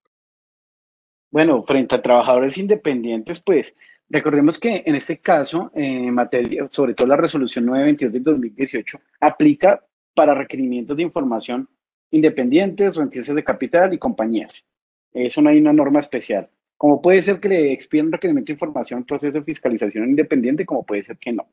Bueno, 1.32 1.64
frente 1.64 1.96
a 1.96 2.02
trabajadores 2.02 2.56
independientes, 2.56 3.42
pues 3.42 3.74
Recordemos 4.08 4.58
que 4.58 4.82
en 4.86 4.94
este 4.94 5.18
caso, 5.18 5.70
en 5.74 6.14
materia, 6.14 6.68
sobre 6.70 6.94
todo 6.94 7.08
la 7.08 7.16
resolución 7.16 7.66
922 7.66 8.12
del 8.12 8.22
2018, 8.22 9.00
aplica 9.20 9.84
para 10.14 10.34
requerimientos 10.34 10.96
de 10.96 11.02
información 11.02 11.68
independientes, 12.10 12.96
rentistas 12.96 13.34
de 13.34 13.44
capital 13.44 13.92
y 13.92 13.98
compañías. 13.98 14.64
Eso 15.12 15.42
no 15.42 15.50
hay 15.50 15.58
una 15.58 15.72
norma 15.72 15.98
especial. 15.98 16.48
Como 16.76 17.00
puede 17.00 17.22
ser 17.22 17.40
que 17.40 17.48
le 17.48 17.72
expiden 17.72 18.06
un 18.06 18.12
requerimiento 18.12 18.50
de 18.50 18.54
información, 18.54 19.04
proceso 19.04 19.32
de 19.32 19.42
fiscalización 19.42 20.08
independiente, 20.08 20.66
como 20.66 20.84
puede 20.84 21.02
ser 21.02 21.16
que 21.18 21.32
no. 21.32 21.48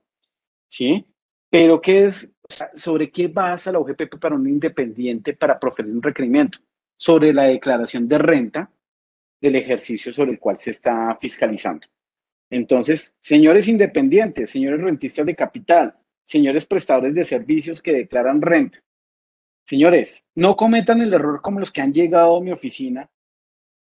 ¿Sí? 0.68 1.06
Pero 1.50 1.82
¿qué 1.82 2.06
es, 2.06 2.34
sobre 2.76 3.10
qué 3.10 3.28
basa 3.28 3.72
la 3.72 3.80
UGPP 3.80 4.20
para 4.20 4.36
un 4.36 4.48
independiente 4.48 5.34
para 5.34 5.60
proferir 5.60 5.94
un 5.94 6.04
requerimiento? 6.04 6.60
Sobre 6.98 7.34
la 7.34 7.44
declaración 7.44 8.08
de 8.08 8.18
renta 8.18 8.72
del 9.42 9.56
ejercicio 9.56 10.14
sobre 10.14 10.32
el 10.32 10.40
cual 10.40 10.58
se 10.58 10.72
está 10.72 11.18
fiscalizando. 11.20 11.88
Entonces, 12.50 13.16
señores 13.20 13.68
independientes, 13.68 14.52
señores 14.52 14.82
rentistas 14.82 15.26
de 15.26 15.36
capital, 15.36 15.96
señores 16.26 16.66
prestadores 16.66 17.16
de 17.16 17.24
servicios 17.24 17.82
que 17.82 17.94
declaran 17.94 18.42
renta, 18.42 18.84
señores, 19.66 20.26
no 20.36 20.56
cometan 20.56 21.02
el 21.02 21.14
error 21.14 21.42
como 21.42 21.60
los 21.60 21.72
que 21.72 21.82
han 21.82 21.94
llegado 21.94 22.38
a 22.38 22.42
mi 22.42 22.52
oficina 22.52 23.10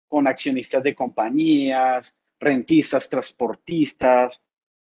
con 0.08 0.26
accionistas 0.26 0.82
de 0.82 0.94
compañías, 0.94 2.14
rentistas, 2.38 3.08
transportistas, 3.08 4.42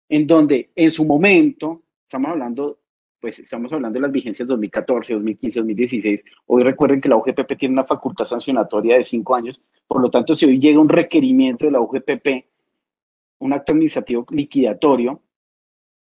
en 0.10 0.28
donde 0.28 0.72
en 0.76 0.92
su 0.92 1.06
momento, 1.06 1.84
estamos 2.02 2.32
hablando, 2.32 2.80
pues 3.20 3.40
estamos 3.40 3.72
hablando 3.74 3.98
de 3.98 4.02
las 4.02 4.12
vigencias 4.12 4.48
2014, 4.48 5.14
2015, 5.14 5.60
2016. 5.60 6.24
Hoy 6.48 6.64
recuerden 6.64 7.02
que 7.02 7.10
la 7.10 7.18
UGPP 7.18 7.58
tiene 7.58 7.74
una 7.74 7.86
facultad 7.86 8.26
sancionatoria 8.26 8.98
de 8.98 9.04
cinco 9.04 9.36
años, 9.36 9.60
por 9.88 10.02
lo 10.02 10.10
tanto, 10.10 10.36
si 10.36 10.46
hoy 10.46 10.60
llega 10.60 10.80
un 10.80 10.90
requerimiento 10.90 11.66
de 11.66 11.72
la 11.72 11.82
UGPP 11.82 12.46
un 13.40 13.54
acto 13.54 13.74
administrativo 13.74 14.26
liquidatorio, 14.32 15.22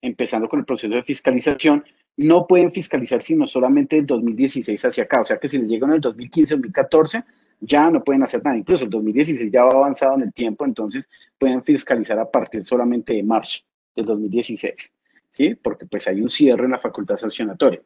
empezando 0.02 0.48
con 0.48 0.60
el 0.60 0.66
proceso 0.66 0.94
de 0.94 1.02
fiscalización, 1.02 1.84
no 2.16 2.46
pueden 2.46 2.70
fiscalizar 2.70 3.22
sino 3.22 3.46
solamente 3.46 3.96
del 3.96 4.06
2016 4.06 4.84
hacia 4.84 5.04
acá. 5.04 5.20
O 5.20 5.24
sea 5.24 5.38
que 5.38 5.48
si 5.48 5.58
les 5.58 5.68
llegan 5.68 5.90
en 5.90 5.96
el 5.96 6.00
2015, 6.00 6.54
2014, 6.54 7.24
ya 7.60 7.90
no 7.90 8.02
pueden 8.02 8.22
hacer 8.22 8.42
nada. 8.44 8.56
Incluso 8.56 8.84
el 8.84 8.90
2016 8.90 9.50
ya 9.50 9.64
va 9.64 9.72
avanzado 9.72 10.16
en 10.16 10.22
el 10.22 10.32
tiempo, 10.32 10.64
entonces 10.64 11.08
pueden 11.38 11.62
fiscalizar 11.62 12.18
a 12.18 12.30
partir 12.30 12.64
solamente 12.64 13.12
de 13.14 13.22
marzo 13.22 13.60
del 13.94 14.06
2016, 14.06 14.92
¿sí? 15.30 15.54
Porque 15.54 15.86
pues 15.86 16.06
hay 16.08 16.20
un 16.20 16.28
cierre 16.28 16.64
en 16.64 16.72
la 16.72 16.78
facultad 16.78 17.16
sancionatoria. 17.16 17.82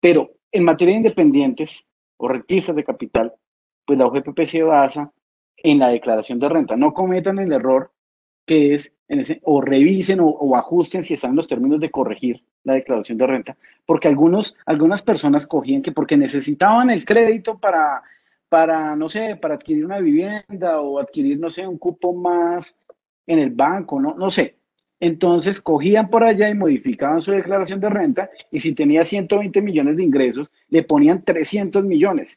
Pero 0.00 0.32
en 0.50 0.64
materia 0.64 0.94
de 0.94 0.98
independientes 0.98 1.86
o 2.16 2.28
rentistas 2.28 2.74
de 2.76 2.84
capital, 2.84 3.34
pues 3.84 3.98
la 3.98 4.06
OGPP 4.06 4.44
se 4.44 4.62
basa 4.62 5.12
en 5.56 5.78
la 5.78 5.88
declaración 5.88 6.38
de 6.38 6.48
renta. 6.48 6.76
No 6.76 6.92
cometan 6.92 7.38
el 7.38 7.52
error 7.52 7.92
que 8.44 8.74
es, 8.74 8.92
en 9.08 9.20
ese, 9.20 9.40
o 9.44 9.60
revisen 9.60 10.20
o, 10.20 10.56
ajusten 10.56 11.02
si 11.02 11.14
están 11.14 11.36
los 11.36 11.48
términos 11.48 11.80
de 11.80 11.90
corregir 11.90 12.42
la 12.64 12.74
declaración 12.74 13.18
de 13.18 13.26
renta, 13.26 13.56
porque 13.86 14.08
algunos, 14.08 14.56
algunas 14.66 15.02
personas 15.02 15.46
cogían 15.46 15.82
que 15.82 15.92
porque 15.92 16.16
necesitaban 16.16 16.90
el 16.90 17.04
crédito 17.04 17.58
para, 17.58 18.02
para, 18.48 18.96
no 18.96 19.08
sé, 19.08 19.36
para 19.36 19.54
adquirir 19.54 19.84
una 19.84 19.98
vivienda 19.98 20.80
o 20.80 20.98
adquirir, 20.98 21.38
no 21.38 21.50
sé, 21.50 21.66
un 21.66 21.78
cupo 21.78 22.12
más 22.12 22.76
en 23.26 23.38
el 23.38 23.50
banco, 23.50 24.00
no, 24.00 24.14
no 24.14 24.30
sé. 24.30 24.56
Entonces 25.00 25.62
cogían 25.62 26.10
por 26.10 26.22
allá 26.22 26.50
y 26.50 26.54
modificaban 26.54 27.22
su 27.22 27.32
declaración 27.32 27.80
de 27.80 27.88
renta 27.88 28.30
y 28.50 28.60
si 28.60 28.74
tenía 28.74 29.02
120 29.02 29.62
millones 29.62 29.96
de 29.96 30.04
ingresos, 30.04 30.50
le 30.68 30.82
ponían 30.82 31.24
300 31.24 31.84
millones. 31.84 32.36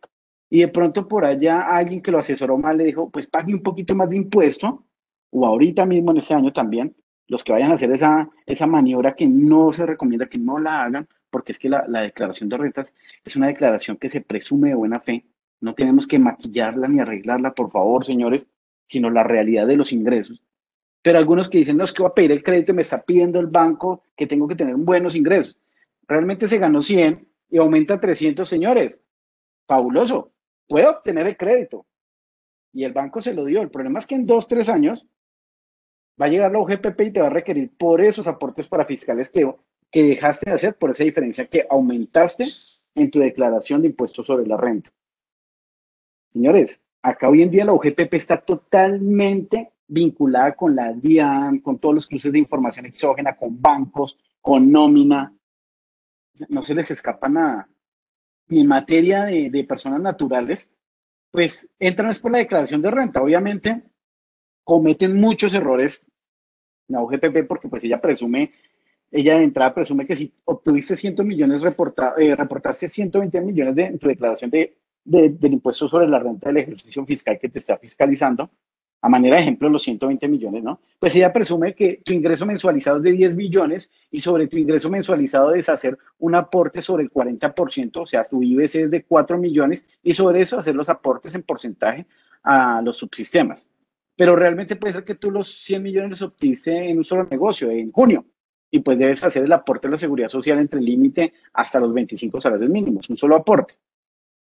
Y 0.50 0.60
de 0.60 0.70
pronto 0.70 1.08
por 1.08 1.26
allá 1.26 1.62
alguien 1.64 2.02
que 2.02 2.12
lo 2.12 2.20
asesoró 2.20 2.58
mal 2.58 2.78
le 2.78 2.86
dijo, 2.86 3.10
pues 3.10 3.28
pague 3.28 3.54
un 3.54 3.62
poquito 3.62 3.96
más 3.96 4.10
de 4.10 4.18
impuesto 4.18 4.86
o 5.34 5.46
ahorita 5.48 5.86
mismo 5.86 6.12
en 6.12 6.18
este 6.18 6.36
año 6.36 6.54
también, 6.54 6.96
los 7.28 7.44
que 7.44 7.52
vayan 7.52 7.72
a 7.72 7.74
hacer 7.74 7.92
esa, 7.92 8.30
esa 8.46 8.68
maniobra 8.68 9.16
que 9.16 9.28
no 9.28 9.74
se 9.74 9.86
recomienda 9.86 10.30
que 10.30 10.38
no 10.38 10.60
la 10.60 10.84
hagan, 10.84 11.08
porque 11.32 11.52
es 11.52 11.60
que 11.60 11.70
la, 11.70 11.86
la 11.88 12.02
declaración 12.02 12.50
de 12.50 12.58
rentas 12.58 12.94
es 13.26 13.36
una 13.36 13.48
declaración 13.48 13.98
que 13.98 14.10
se 14.10 14.22
presume 14.22 14.70
de 14.70 14.76
buena 14.76 15.00
fe. 15.00 15.26
No 15.60 15.74
tenemos 15.74 16.06
que 16.06 16.20
maquillarla 16.20 16.88
ni 16.88 17.00
arreglarla, 17.00 17.56
por 17.56 17.72
favor, 17.72 18.06
señores, 18.06 18.48
sino 18.88 19.10
la 19.10 19.24
realidad 19.24 19.66
de 19.66 19.76
los 19.76 19.92
ingresos. 19.92 20.44
Pero 21.02 21.18
algunos 21.18 21.50
que 21.50 21.58
dicen, 21.58 21.78
no, 21.78 21.84
es 21.84 21.92
que 21.92 22.04
voy 22.04 22.12
a 22.12 22.14
pedir 22.14 22.32
el 22.32 22.44
crédito 22.44 22.72
y 22.72 22.76
me 22.76 22.84
está 22.84 23.02
pidiendo 23.02 23.40
el 23.40 23.48
banco 23.48 24.04
que 24.16 24.28
tengo 24.28 24.48
que 24.48 24.56
tener 24.56 24.76
buenos 24.76 25.16
ingresos. 25.16 25.60
Realmente 26.08 26.48
se 26.48 26.60
ganó 26.60 26.82
100 26.82 27.28
y 27.50 27.58
aumenta 27.58 28.00
300, 28.00 28.48
señores. 28.48 29.02
Fabuloso. 29.68 30.32
Puede 30.68 30.88
obtener 30.88 31.26
el 31.26 31.38
crédito. 31.38 31.88
Y 32.72 32.84
el 32.84 32.94
banco 32.94 33.20
se 33.22 33.34
lo 33.34 33.46
dio. 33.46 33.62
El 33.62 33.72
problema 33.72 34.00
es 34.00 34.06
que 34.06 34.16
en 34.16 34.26
dos, 34.26 34.48
tres 34.48 34.70
años 34.70 35.08
va 36.20 36.28
a 36.28 36.30
llegar 36.30 36.52
la 36.52 36.60
UGPP 36.60 37.02
y 37.02 37.12
te 37.12 37.22
va 37.22 37.28
a 37.28 37.32
requerir 37.32 37.76
por 37.78 38.02
esos 38.02 38.28
aportes 38.28 38.68
para 38.68 38.86
fiscales 38.86 39.30
que, 39.30 39.52
que 39.90 40.04
dejaste 40.04 40.50
de 40.50 40.56
hacer, 40.56 40.78
por 40.78 40.92
esa 40.92 41.04
diferencia 41.04 41.48
que 41.48 41.66
aumentaste 41.70 42.48
en 42.96 43.10
tu 43.10 43.20
declaración 43.20 43.82
de 43.82 43.88
impuestos 43.88 44.26
sobre 44.26 44.46
la 44.46 44.58
renta. 44.58 44.92
Señores, 46.32 46.82
acá 47.02 47.30
hoy 47.30 47.44
en 47.44 47.52
día 47.52 47.66
la 47.66 47.74
UGPP 47.74 48.14
está 48.14 48.38
totalmente 48.38 49.74
vinculada 49.88 50.56
con 50.56 50.76
la 50.76 50.94
DIAN, 50.94 51.60
con 51.60 51.80
todos 51.80 51.96
los 51.96 52.08
cruces 52.08 52.32
de 52.32 52.40
información 52.40 52.86
exógena, 52.86 53.36
con 53.36 53.62
bancos, 53.62 54.18
con 54.42 54.72
nómina. 54.72 55.36
No 56.50 56.64
se 56.64 56.74
les 56.74 56.90
escapa 56.92 57.30
nada. 57.30 57.70
Y 58.50 58.62
en 58.62 58.68
materia 58.68 59.26
de, 59.26 59.50
de 59.50 59.64
personas 59.64 60.02
naturales, 60.02 60.72
pues 61.32 61.70
entran 61.80 62.12
es 62.12 62.20
por 62.20 62.32
la 62.32 62.40
declaración 62.40 62.82
de 62.82 62.92
renta. 62.92 63.22
Obviamente, 63.22 63.84
cometen 64.64 65.20
muchos 65.20 65.54
errores 65.54 66.06
la 66.88 67.02
UGPP 67.02 67.48
porque 67.48 67.68
pues 67.68 67.84
ella 67.84 68.00
presume, 68.00 68.52
ella 69.12 69.38
de 69.38 69.44
entrada 69.44 69.74
presume 69.74 70.06
que 70.06 70.16
si 70.16 70.34
obtuviste 70.46 70.96
100 70.96 71.26
millones, 71.26 71.62
reporta, 71.62 72.14
eh, 72.18 72.36
reportaste 72.36 72.90
120 72.90 73.42
millones 73.42 73.76
de, 73.76 73.86
en 73.86 74.00
tu 74.00 74.08
declaración 74.08 74.50
de, 74.50 74.76
del 75.04 75.54
impuesto 75.54 75.88
sobre 75.88 76.08
la 76.08 76.20
renta 76.20 76.50
del 76.50 76.58
ejercicio 76.58 77.06
fiscal 77.06 77.38
que 77.40 77.50
te 77.50 77.60
está 77.60 77.78
fiscalizando, 77.78 78.50
a 79.02 79.10
manera 79.10 79.36
de 79.36 79.42
ejemplo 79.42 79.68
los 79.68 79.84
120 79.84 80.30
millones, 80.30 80.64
¿no? 80.64 80.80
Pues 80.98 81.14
ella 81.18 81.34
presume 81.34 81.76
que 81.76 82.02
tu 82.06 82.14
ingreso 82.14 82.46
mensualizado 82.46 82.98
es 82.98 83.04
de 83.04 83.12
10 83.12 83.36
millones 83.36 83.92
y 84.10 84.22
sobre 84.22 84.48
tu 84.48 84.58
ingreso 84.58 84.90
mensualizado 84.90 85.50
debes 85.50 85.68
hacer 85.68 85.98
un 86.20 86.36
aporte 86.36 86.82
sobre 86.82 87.04
el 87.04 87.12
40%, 87.12 87.98
o 87.98 88.06
sea, 88.06 88.24
tu 88.24 88.42
IBC 88.42 88.76
es 88.76 88.92
de 88.92 89.04
4 89.04 89.38
millones 89.38 89.86
y 90.02 90.14
sobre 90.14 90.42
eso 90.42 90.58
hacer 90.58 90.76
los 90.76 90.88
aportes 90.88 91.36
en 91.36 91.44
porcentaje 91.44 92.06
a 92.44 92.82
los 92.82 92.96
subsistemas 92.96 93.68
pero 94.16 94.36
realmente 94.36 94.76
puede 94.76 94.94
ser 94.94 95.04
que 95.04 95.16
tú 95.16 95.32
los 95.32 95.64
100 95.64 95.82
millones 95.82 96.10
los 96.12 96.22
obtuviste 96.22 96.90
en 96.90 96.98
un 96.98 97.04
solo 97.04 97.24
negocio, 97.26 97.70
en 97.72 97.92
junio, 97.92 98.26
y 98.70 98.80
pues 98.80 98.98
debes 98.98 99.24
hacer 99.24 99.44
el 99.44 99.52
aporte 99.52 99.88
de 99.88 99.92
la 99.92 99.98
seguridad 99.98 100.30
social 100.30 100.60
entre 100.60 100.80
el 100.80 100.86
límite 100.86 101.34
hasta 101.54 101.80
los 101.80 101.94
25 101.94 102.40
salarios 102.40 102.70
mínimos, 102.70 103.10
un 103.10 103.18
solo 103.18 103.36
aporte. 103.36 103.76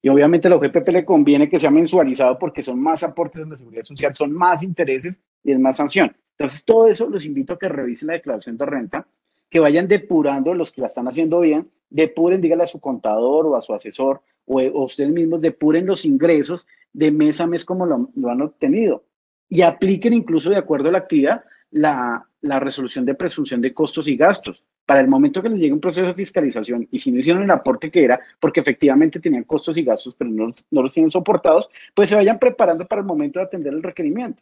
Y 0.02 0.10
obviamente 0.10 0.48
a 0.48 0.52
la 0.52 0.58
OGPP 0.58 0.90
le 0.90 1.06
conviene 1.06 1.50
que 1.50 1.60
sea 1.60 1.72
mensualizado 1.72 2.38
porque 2.38 2.62
son 2.62 2.80
más 2.80 3.04
aportes 3.04 3.44
de 3.44 3.50
la 3.50 3.58
seguridad 3.58 3.84
social, 3.84 4.16
son 4.16 4.32
más 4.32 4.64
intereses 4.64 5.22
y 5.44 5.52
es 5.52 5.60
más 5.60 5.78
sanción. 5.78 6.16
Entonces, 6.38 6.64
todo 6.64 6.88
eso 6.88 7.10
los 7.10 7.26
invito 7.26 7.54
a 7.54 7.60
que 7.60 7.68
revisen 7.68 8.08
la 8.08 8.14
declaración 8.14 8.58
de 8.58 8.66
renta, 8.66 9.08
que 9.50 9.60
vayan 9.60 9.88
depurando 9.88 10.54
los 10.54 10.72
que 10.72 10.82
la 10.82 10.88
están 10.88 11.08
haciendo 11.08 11.40
bien, 11.40 11.72
depuren, 11.90 12.42
dígale 12.42 12.64
a 12.64 12.68
su 12.68 12.80
contador 12.80 13.48
o 13.48 13.56
a 13.56 13.62
su 13.62 13.74
asesor 13.74 14.22
o, 14.46 14.62
ustedes 14.84 15.10
mismos, 15.10 15.42
depuren 15.42 15.86
los 15.86 16.06
ingresos 16.06 16.68
de 16.94 17.12
mes 17.12 17.42
a 17.42 17.48
mes 17.48 17.66
como 17.66 17.86
lo 17.86 18.30
han 18.30 18.42
obtenido 18.42 19.07
y 19.50 19.62
apliquen 19.62 20.14
incluso 20.14 20.50
de 20.50 20.58
acuerdo 20.58 20.90
a 20.90 20.92
la 20.92 20.98
actividad 21.00 21.44
la, 21.72 22.26
resolución 22.42 23.06
de 23.06 23.16
presunción 23.16 23.62
de 23.62 23.74
costos 23.74 24.08
y 24.08 24.16
gastos. 24.16 24.64
Para 24.86 25.02
el 25.02 25.08
momento 25.08 25.42
que 25.42 25.50
les 25.50 25.60
llegue 25.60 25.74
un 25.74 25.82
proceso 25.82 26.08
de 26.08 26.14
fiscalización 26.14 26.88
y 26.90 26.98
si 26.98 27.12
no 27.12 27.20
hicieron 27.20 27.44
el 27.44 27.52
aporte 27.52 27.92
que 27.92 28.06
era, 28.06 28.20
porque 28.40 28.62
efectivamente 28.62 29.20
tenían 29.20 29.44
costos 29.44 29.78
y 29.78 29.84
gastos, 29.84 30.16
pero 30.16 30.30
no, 30.30 30.54
no 30.72 30.82
los 30.82 30.94
tienen 30.94 31.10
soportados, 31.10 31.70
pues 31.94 32.08
se 32.08 32.16
vayan 32.16 32.40
preparando 32.40 32.88
para 32.88 33.02
el 33.02 33.08
momento 33.08 33.40
de 33.40 33.46
atender 33.46 33.74
el 33.74 33.84
requerimiento. 33.84 34.42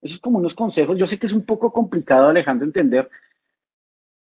Eso 0.00 0.14
es 0.14 0.20
como 0.20 0.38
unos 0.38 0.54
consejos. 0.54 0.98
Yo 0.98 1.06
sé 1.06 1.18
que 1.18 1.26
es 1.26 1.32
un 1.32 1.44
poco 1.44 1.72
complicado, 1.72 2.28
Alejandro, 2.28 2.66
entender. 2.66 3.08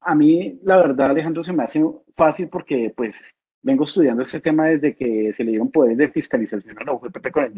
A 0.02 0.16
mí, 0.16 0.60
la 0.64 0.78
verdad, 0.78 1.12
Alejandro, 1.12 1.44
se 1.44 1.54
me 1.54 1.64
hace 1.64 1.84
fácil 2.16 2.50
porque, 2.50 2.92
pues, 2.96 3.36
vengo 3.64 3.86
estudiando 3.86 4.22
este 4.22 4.40
tema 4.40 4.68
desde 4.68 4.96
que 4.96 5.34
se 5.34 5.44
le 5.44 5.52
dieron 5.52 5.72
poderes 5.72 5.98
de 5.98 6.10
fiscalización 6.10 6.78
a 6.78 6.84
la 6.84 6.94
UGPP 6.94 7.32
con 7.32 7.44
el 7.46 7.54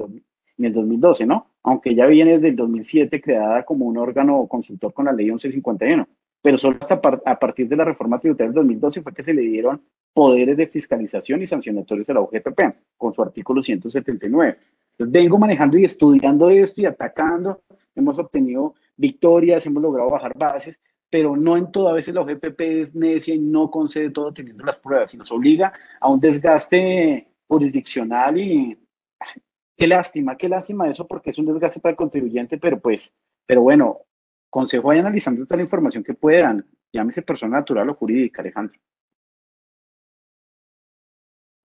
en 0.58 0.65
el 0.65 0.74
2012, 0.74 1.26
¿no? 1.26 1.48
Aunque 1.63 1.94
ya 1.94 2.06
viene 2.06 2.34
desde 2.34 2.50
el 2.50 2.56
2007 2.56 3.22
creada 3.22 3.65
como 3.65 3.86
un 3.86 3.98
órgano 3.98 4.48
consultor 4.48 4.94
con 4.94 5.06
la 5.06 5.12
ley 5.12 5.26
1151, 5.26 6.08
pero 6.41 6.58
solo 6.58 6.78
hasta 6.80 7.02
a 7.26 7.39
partir 7.39 7.68
de 7.68 7.76
la 7.76 7.84
reforma 7.84 8.20
tributaria 8.20 8.52
del 8.52 8.56
2012 8.56 9.02
fue 9.02 9.13
que 9.13 9.24
se 9.24 9.34
le 9.34 9.41
dieron 9.41 9.82
poderes 10.13 10.56
de 10.56 10.68
fiscalización 10.68 11.41
y 11.41 11.46
sancionatorios 11.46 12.10
a 12.10 12.13
la 12.13 12.22
UGPP 12.22 12.62
con 12.96 13.12
su 13.12 13.22
artículo 13.22 13.62
179. 13.62 14.58
Entonces, 14.91 15.12
vengo 15.12 15.38
manejando 15.38 15.78
y 15.78 15.84
estudiando 15.84 16.50
esto 16.50 16.80
y 16.80 16.86
atacando, 16.86 17.62
hemos 17.94 18.18
obtenido 18.18 18.76
victorias, 18.96 19.65
hemos 19.65 19.84
logrado 19.84 20.10
bajar 20.10 20.32
bases, 20.38 20.80
pero 21.15 21.38
no 21.38 21.56
en 21.56 21.71
todas 21.71 21.93
veces 21.93 22.13
la 22.13 22.23
UGPP 22.23 22.60
es 22.60 22.93
necia 22.93 23.34
y 23.34 23.39
no 23.39 23.71
concede 23.71 24.10
todo 24.10 24.34
teniendo 24.34 24.65
las 24.65 24.82
pruebas 24.82 25.13
y 25.13 25.17
nos 25.17 25.32
obliga 25.32 25.71
a 26.01 26.10
un 26.10 26.19
desgaste 26.19 27.25
jurisdiccional 27.47 28.38
y 28.38 28.78
Qué 29.78 29.88
lástima, 29.88 30.36
qué 30.36 30.49
lástima 30.49 30.89
eso 30.89 31.08
porque 31.08 31.30
es 31.30 31.39
un 31.39 31.45
desgaste 31.45 31.80
para 31.80 31.91
el 31.91 31.95
contribuyente, 31.95 32.58
pero 32.58 32.82
pues, 32.82 33.15
pero 33.45 33.62
bueno, 33.62 34.01
consejo 34.49 34.89
vayan 34.89 35.06
analizando 35.06 35.45
toda 35.45 35.56
la 35.56 35.63
información 35.63 36.04
que 36.04 36.13
puedan, 36.15 36.65
llámese 36.91 37.21
persona 37.21 37.60
natural 37.60 37.89
o 37.89 37.93
jurídica, 37.93 38.41
Alejandro. 38.41 38.78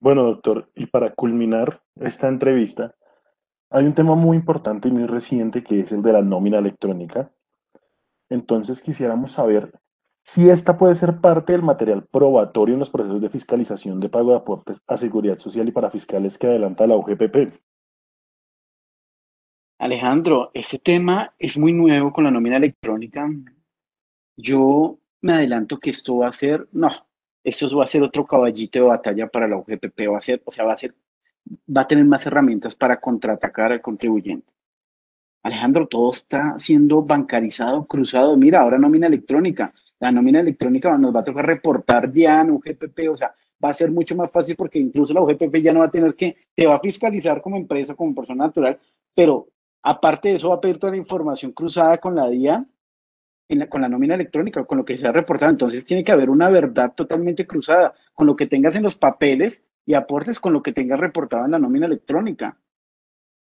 Bueno, 0.00 0.22
doctor, 0.22 0.70
y 0.76 0.86
para 0.86 1.12
culminar 1.12 1.82
esta 1.96 2.28
entrevista, 2.28 2.94
hay 3.68 3.84
un 3.84 3.94
tema 3.94 4.14
muy 4.14 4.36
importante 4.36 4.86
y 4.86 4.92
muy 4.92 5.06
reciente 5.06 5.64
que 5.64 5.80
es 5.80 5.90
el 5.90 6.02
de 6.02 6.12
la 6.12 6.22
nómina 6.22 6.58
electrónica. 6.58 7.32
Entonces 8.30 8.80
quisiéramos 8.80 9.32
saber 9.32 9.72
si 10.22 10.48
esta 10.48 10.78
puede 10.78 10.94
ser 10.94 11.16
parte 11.20 11.52
del 11.52 11.62
material 11.62 12.06
probatorio 12.06 12.74
en 12.74 12.80
los 12.80 12.90
procesos 12.90 13.20
de 13.20 13.28
fiscalización 13.28 14.00
de 14.00 14.08
pago 14.08 14.30
de 14.30 14.36
aportes 14.36 14.80
a 14.86 14.96
seguridad 14.96 15.38
social 15.38 15.68
y 15.68 15.72
para 15.72 15.90
fiscales 15.90 16.38
que 16.38 16.46
adelanta 16.46 16.86
la 16.86 16.96
UGPP. 16.96 17.52
Alejandro, 19.78 20.50
ese 20.54 20.78
tema 20.78 21.34
es 21.38 21.56
muy 21.56 21.72
nuevo 21.72 22.12
con 22.12 22.24
la 22.24 22.30
nómina 22.30 22.58
electrónica. 22.58 23.28
Yo 24.36 24.98
me 25.22 25.32
adelanto 25.32 25.78
que 25.78 25.90
esto 25.90 26.18
va 26.18 26.28
a 26.28 26.32
ser, 26.32 26.68
no, 26.72 26.90
esto 27.42 27.76
va 27.76 27.84
a 27.84 27.86
ser 27.86 28.02
otro 28.02 28.26
caballito 28.26 28.78
de 28.78 28.84
batalla 28.84 29.26
para 29.28 29.48
la 29.48 29.56
UGPP, 29.56 30.12
va 30.12 30.18
a 30.18 30.20
ser, 30.20 30.42
o 30.44 30.50
sea, 30.50 30.66
va 30.66 30.74
a 30.74 30.76
ser, 30.76 30.94
va 31.74 31.82
a 31.82 31.86
tener 31.86 32.04
más 32.04 32.26
herramientas 32.26 32.76
para 32.76 33.00
contraatacar 33.00 33.72
al 33.72 33.80
contribuyente. 33.80 34.52
Alejandro, 35.42 35.86
todo 35.86 36.10
está 36.12 36.58
siendo 36.58 37.02
bancarizado, 37.02 37.86
cruzado. 37.86 38.36
Mira, 38.36 38.60
ahora 38.60 38.78
nómina 38.78 39.06
electrónica. 39.06 39.72
La 39.98 40.12
nómina 40.12 40.40
electrónica 40.40 40.96
nos 40.98 41.14
va 41.14 41.20
a 41.20 41.24
tocar 41.24 41.46
reportar 41.46 42.10
DIAN, 42.10 42.50
UGPP, 42.50 43.08
o 43.10 43.16
sea, 43.16 43.34
va 43.62 43.70
a 43.70 43.74
ser 43.74 43.90
mucho 43.90 44.16
más 44.16 44.30
fácil 44.30 44.56
porque 44.56 44.78
incluso 44.78 45.12
la 45.12 45.22
UGPP 45.22 45.56
ya 45.56 45.72
no 45.72 45.80
va 45.80 45.86
a 45.86 45.90
tener 45.90 46.14
que, 46.14 46.36
te 46.54 46.66
va 46.66 46.76
a 46.76 46.80
fiscalizar 46.80 47.42
como 47.42 47.56
empresa, 47.56 47.94
como 47.94 48.14
persona 48.14 48.46
natural, 48.46 48.78
pero 49.14 49.48
Aparte 49.82 50.28
de 50.28 50.34
eso, 50.34 50.50
va 50.50 50.56
a 50.56 50.60
pedir 50.60 50.78
toda 50.78 50.92
la 50.92 50.98
información 50.98 51.52
cruzada 51.52 51.98
con 51.98 52.14
la 52.14 52.28
DIA, 52.28 52.66
con 53.68 53.80
la 53.80 53.88
nómina 53.88 54.14
electrónica, 54.14 54.64
con 54.64 54.78
lo 54.78 54.84
que 54.84 54.98
se 54.98 55.06
ha 55.06 55.12
reportado. 55.12 55.50
Entonces 55.50 55.84
tiene 55.84 56.04
que 56.04 56.12
haber 56.12 56.30
una 56.30 56.50
verdad 56.50 56.92
totalmente 56.94 57.46
cruzada 57.46 57.94
con 58.14 58.26
lo 58.26 58.36
que 58.36 58.46
tengas 58.46 58.76
en 58.76 58.82
los 58.82 58.96
papeles 58.96 59.64
y 59.86 59.94
aportes 59.94 60.38
con 60.38 60.52
lo 60.52 60.62
que 60.62 60.72
tengas 60.72 61.00
reportado 61.00 61.46
en 61.46 61.52
la 61.52 61.58
nómina 61.58 61.86
electrónica. 61.86 62.58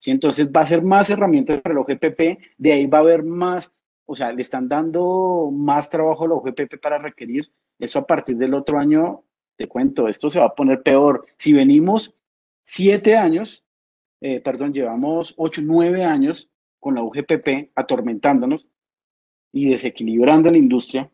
¿Sí? 0.02 0.10
Entonces 0.10 0.48
va 0.48 0.62
a 0.62 0.66
ser 0.66 0.82
más 0.82 1.10
herramientas 1.10 1.60
para 1.60 1.74
el 1.74 1.78
OGPP, 1.78 2.20
de 2.58 2.72
ahí 2.72 2.86
va 2.86 2.98
a 2.98 3.02
haber 3.02 3.22
más, 3.22 3.72
o 4.04 4.16
sea, 4.16 4.32
le 4.32 4.42
están 4.42 4.68
dando 4.68 5.50
más 5.52 5.90
trabajo 5.90 6.24
a 6.24 6.28
la 6.28 6.34
OGPP 6.34 6.80
para 6.82 6.98
requerir. 6.98 7.52
Eso 7.78 8.00
a 8.00 8.06
partir 8.06 8.36
del 8.36 8.54
otro 8.54 8.78
año, 8.78 9.22
te 9.56 9.68
cuento, 9.68 10.08
esto 10.08 10.28
se 10.28 10.40
va 10.40 10.46
a 10.46 10.54
poner 10.54 10.82
peor. 10.82 11.26
Si 11.36 11.52
venimos 11.52 12.14
siete 12.64 13.16
años 13.16 13.62
eh, 14.24 14.40
perdón, 14.40 14.72
llevamos 14.72 15.34
ocho, 15.36 15.62
nueve 15.64 16.04
años 16.04 16.48
con 16.78 16.94
la 16.94 17.02
UGPP 17.02 17.72
atormentándonos 17.74 18.68
y 19.50 19.68
desequilibrando 19.68 20.48
la 20.48 20.58
industria, 20.58 21.10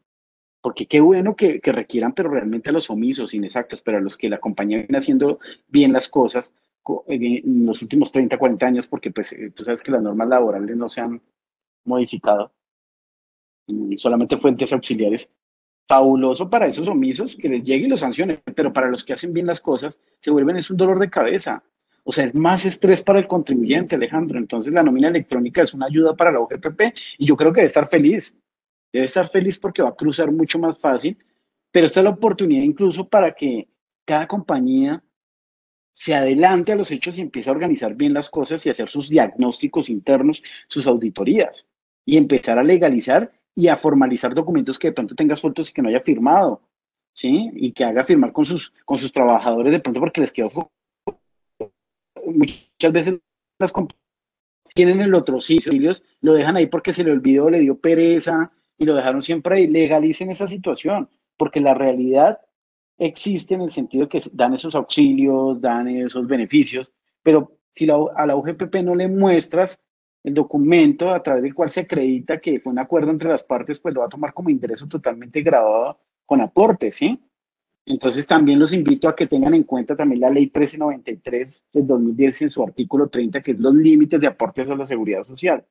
porque 0.60 0.86
qué 0.86 1.00
bueno 1.00 1.34
que, 1.34 1.58
requieran, 1.64 2.12
pero 2.12 2.28
realmente 2.28 2.68
a 2.68 2.74
los 2.74 2.90
omisos, 2.90 3.32
inexactos, 3.32 3.80
pero 3.80 3.96
a 3.96 4.02
los 4.02 4.18
que 4.18 4.28
la 4.28 4.36
compañía 4.36 4.78
viene 4.78 4.98
haciendo 4.98 5.38
bien 5.68 5.94
las 5.94 6.06
cosas 6.06 6.52
en 7.06 7.66
los 7.66 7.82
últimos 7.82 8.12
30, 8.12 8.38
40 8.38 8.66
años, 8.66 8.86
porque 8.86 9.10
pues 9.10 9.32
eh, 9.32 9.50
tú 9.54 9.64
sabes 9.64 9.82
que 9.82 9.90
las 9.90 10.02
normas 10.02 10.28
laborales 10.28 10.76
no 10.76 10.88
se 10.88 11.00
han 11.00 11.20
modificado, 11.84 12.52
solamente 13.96 14.36
fuentes 14.38 14.72
auxiliares. 14.72 15.30
Fabuloso 15.86 16.50
para 16.50 16.66
esos 16.66 16.86
omisos 16.86 17.34
que 17.34 17.48
les 17.48 17.62
llegue 17.62 17.86
y 17.86 17.88
los 17.88 18.00
sancionen, 18.00 18.42
pero 18.54 18.72
para 18.72 18.88
los 18.88 19.02
que 19.04 19.14
hacen 19.14 19.32
bien 19.32 19.46
las 19.46 19.60
cosas, 19.60 19.98
se 20.20 20.30
vuelven 20.30 20.56
es 20.58 20.70
un 20.70 20.76
dolor 20.76 20.98
de 20.98 21.08
cabeza. 21.08 21.64
O 22.04 22.12
sea, 22.12 22.24
es 22.24 22.34
más 22.34 22.66
estrés 22.66 23.02
para 23.02 23.18
el 23.18 23.26
contribuyente, 23.26 23.96
Alejandro. 23.96 24.38
Entonces, 24.38 24.72
la 24.72 24.82
nómina 24.82 25.08
electrónica 25.08 25.62
es 25.62 25.72
una 25.72 25.86
ayuda 25.86 26.14
para 26.14 26.32
la 26.32 26.40
OGPP 26.40 26.80
y 27.18 27.26
yo 27.26 27.36
creo 27.36 27.52
que 27.52 27.60
debe 27.60 27.68
estar 27.68 27.86
feliz. 27.86 28.34
Debe 28.92 29.06
estar 29.06 29.28
feliz 29.28 29.58
porque 29.58 29.82
va 29.82 29.90
a 29.90 29.94
cruzar 29.94 30.32
mucho 30.32 30.58
más 30.58 30.78
fácil 30.78 31.18
Pero 31.70 31.86
esta 31.86 32.00
es 32.00 32.04
la 32.04 32.10
oportunidad 32.10 32.62
incluso 32.62 33.06
para 33.06 33.34
que 33.34 33.68
cada 34.06 34.26
compañía 34.26 35.02
se 35.98 36.14
adelante 36.14 36.70
a 36.70 36.76
los 36.76 36.92
hechos 36.92 37.18
y 37.18 37.22
empiece 37.22 37.50
a 37.50 37.52
organizar 37.52 37.96
bien 37.96 38.14
las 38.14 38.30
cosas 38.30 38.64
y 38.64 38.70
hacer 38.70 38.88
sus 38.88 39.08
diagnósticos 39.08 39.90
internos, 39.90 40.44
sus 40.68 40.86
auditorías 40.86 41.66
y 42.04 42.16
empezar 42.16 42.56
a 42.56 42.62
legalizar 42.62 43.32
y 43.52 43.66
a 43.66 43.74
formalizar 43.74 44.32
documentos 44.32 44.78
que 44.78 44.88
de 44.88 44.92
pronto 44.92 45.16
tenga 45.16 45.34
sueltos 45.34 45.70
y 45.70 45.72
que 45.72 45.82
no 45.82 45.88
haya 45.88 45.98
firmado, 45.98 46.62
¿sí? 47.12 47.50
Y 47.52 47.72
que 47.72 47.84
haga 47.84 48.04
firmar 48.04 48.32
con 48.32 48.44
sus, 48.44 48.72
con 48.84 48.96
sus 48.96 49.10
trabajadores 49.10 49.72
de 49.72 49.80
pronto 49.80 49.98
porque 49.98 50.20
les 50.20 50.30
quedó 50.30 50.70
muchas 52.24 52.92
veces 52.92 53.14
las 53.58 53.72
tienen 54.72 55.00
el 55.00 55.14
otro 55.14 55.40
sitio, 55.40 55.72
lo 56.20 56.32
dejan 56.32 56.56
ahí 56.56 56.68
porque 56.68 56.92
se 56.92 57.02
le 57.02 57.10
olvidó, 57.10 57.50
le 57.50 57.58
dio 57.58 57.76
pereza 57.76 58.52
y 58.76 58.84
lo 58.84 58.94
dejaron 58.94 59.20
siempre 59.20 59.56
ahí. 59.56 59.66
Legalicen 59.66 60.30
esa 60.30 60.46
situación, 60.46 61.08
porque 61.36 61.58
la 61.58 61.74
realidad 61.74 62.38
existe 62.98 63.54
en 63.54 63.62
el 63.62 63.70
sentido 63.70 64.04
de 64.04 64.08
que 64.08 64.22
dan 64.32 64.54
esos 64.54 64.74
auxilios, 64.74 65.60
dan 65.60 65.88
esos 65.88 66.26
beneficios, 66.26 66.92
pero 67.22 67.58
si 67.70 67.88
a 67.90 68.26
la 68.26 68.36
UGPP 68.36 68.76
no 68.82 68.94
le 68.94 69.08
muestras 69.08 69.80
el 70.24 70.34
documento 70.34 71.10
a 71.10 71.22
través 71.22 71.42
del 71.44 71.54
cual 71.54 71.70
se 71.70 71.80
acredita 71.80 72.40
que 72.40 72.60
fue 72.60 72.72
un 72.72 72.78
acuerdo 72.78 73.10
entre 73.10 73.28
las 73.28 73.44
partes, 73.44 73.78
pues 73.78 73.94
lo 73.94 74.00
va 74.00 74.06
a 74.06 74.10
tomar 74.10 74.34
como 74.34 74.50
ingreso 74.50 74.86
totalmente 74.88 75.42
grabado 75.42 76.00
con 76.26 76.40
aporte, 76.40 76.90
¿sí? 76.90 77.18
Entonces 77.86 78.26
también 78.26 78.58
los 78.58 78.74
invito 78.74 79.08
a 79.08 79.16
que 79.16 79.26
tengan 79.26 79.54
en 79.54 79.62
cuenta 79.62 79.96
también 79.96 80.20
la 80.20 80.28
ley 80.28 80.44
1393 80.44 81.66
del 81.72 81.86
2010 81.86 82.42
en 82.42 82.50
su 82.50 82.62
artículo 82.62 83.08
30, 83.08 83.40
que 83.40 83.52
es 83.52 83.58
los 83.58 83.74
límites 83.74 84.20
de 84.20 84.26
aportes 84.26 84.68
a 84.68 84.76
la 84.76 84.84
seguridad 84.84 85.26
social. 85.26 85.64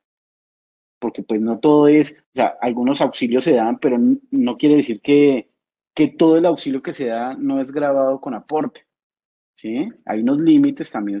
Porque 0.98 1.22
pues 1.22 1.40
no 1.40 1.60
todo 1.60 1.86
es, 1.86 2.16
o 2.18 2.34
sea, 2.34 2.56
algunos 2.60 3.00
auxilios 3.00 3.44
se 3.44 3.52
dan, 3.52 3.78
pero 3.78 3.98
no 4.32 4.56
quiere 4.56 4.76
decir 4.76 5.00
que, 5.00 5.48
que 5.98 6.06
todo 6.06 6.38
el 6.38 6.46
auxilio 6.46 6.80
que 6.80 6.92
se 6.92 7.08
da 7.08 7.34
no 7.34 7.60
es 7.60 7.72
grabado 7.72 8.20
con 8.20 8.32
aporte. 8.32 8.86
¿sí? 9.56 9.88
Hay 10.04 10.20
unos 10.20 10.40
límites 10.40 10.92
también 10.92 11.20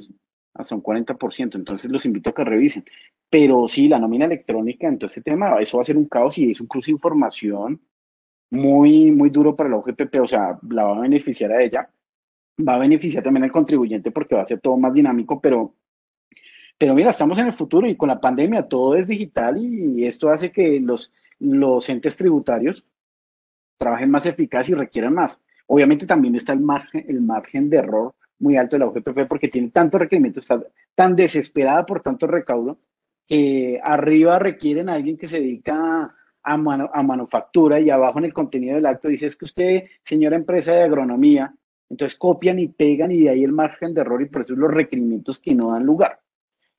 hasta 0.54 0.76
un 0.76 0.84
40%, 0.84 1.56
entonces 1.56 1.90
los 1.90 2.06
invito 2.06 2.30
a 2.30 2.32
que 2.32 2.44
revisen. 2.44 2.84
Pero 3.28 3.66
sí, 3.66 3.88
la 3.88 3.98
nómina 3.98 4.26
electrónica, 4.26 4.86
entonces 4.86 5.24
tema, 5.24 5.58
eso 5.60 5.78
va 5.78 5.80
a 5.80 5.84
ser 5.84 5.96
un 5.96 6.04
caos 6.04 6.38
y 6.38 6.52
es 6.52 6.60
un 6.60 6.68
cruce 6.68 6.92
de 6.92 6.94
información 6.94 7.82
muy, 8.50 9.10
muy 9.10 9.30
duro 9.30 9.56
para 9.56 9.68
la 9.68 9.78
OGPP, 9.78 10.20
o 10.22 10.26
sea, 10.28 10.60
la 10.70 10.84
va 10.84 10.96
a 10.98 11.00
beneficiar 11.00 11.50
a 11.50 11.60
ella, 11.60 11.90
va 12.56 12.76
a 12.76 12.78
beneficiar 12.78 13.24
también 13.24 13.42
al 13.42 13.50
contribuyente 13.50 14.12
porque 14.12 14.36
va 14.36 14.42
a 14.42 14.46
ser 14.46 14.60
todo 14.60 14.76
más 14.76 14.94
dinámico, 14.94 15.40
pero, 15.40 15.74
pero 16.78 16.94
mira, 16.94 17.10
estamos 17.10 17.36
en 17.40 17.46
el 17.46 17.52
futuro 17.52 17.88
y 17.88 17.96
con 17.96 18.10
la 18.10 18.20
pandemia 18.20 18.68
todo 18.68 18.94
es 18.94 19.08
digital 19.08 19.58
y, 19.58 20.06
esto 20.06 20.28
hace 20.28 20.52
que 20.52 20.78
los, 20.78 21.12
los 21.40 21.88
entes 21.88 22.16
tributarios 22.16 22.86
trabajen 23.78 24.10
más 24.10 24.26
eficaz 24.26 24.68
y 24.68 24.74
requieran 24.74 25.14
más. 25.14 25.42
Obviamente 25.66 26.06
también 26.06 26.34
está 26.34 26.52
el 26.52 26.60
margen, 26.60 27.04
el 27.08 27.22
margen 27.22 27.70
de 27.70 27.78
error 27.78 28.14
muy 28.38 28.56
alto 28.56 28.76
de 28.76 28.80
la 28.80 28.86
OGPP 28.86 29.26
porque 29.28 29.48
tiene 29.48 29.70
tantos 29.70 30.00
requerimientos, 30.00 30.44
está 30.44 30.62
tan 30.94 31.16
desesperada 31.16 31.86
por 31.86 32.02
tanto 32.02 32.26
recaudo, 32.26 32.78
que 33.26 33.80
arriba 33.82 34.38
requieren 34.38 34.88
a 34.88 34.94
alguien 34.94 35.16
que 35.16 35.26
se 35.26 35.40
dedica 35.40 36.14
a, 36.42 36.52
a 36.52 37.02
manufactura 37.02 37.80
y 37.80 37.90
abajo 37.90 38.18
en 38.18 38.26
el 38.26 38.32
contenido 38.32 38.76
del 38.76 38.86
acto 38.86 39.08
dice 39.08 39.26
es 39.26 39.36
que 39.36 39.44
usted, 39.44 39.84
señora 40.02 40.36
empresa 40.36 40.72
de 40.72 40.82
agronomía, 40.84 41.54
entonces 41.90 42.18
copian 42.18 42.58
y 42.58 42.68
pegan 42.68 43.10
y 43.10 43.22
de 43.22 43.30
ahí 43.30 43.44
el 43.44 43.52
margen 43.52 43.94
de 43.94 44.02
error 44.02 44.22
y 44.22 44.26
por 44.26 44.42
eso 44.42 44.54
los 44.54 44.70
requerimientos 44.70 45.38
que 45.38 45.54
no 45.54 45.72
dan 45.72 45.84
lugar. 45.84 46.20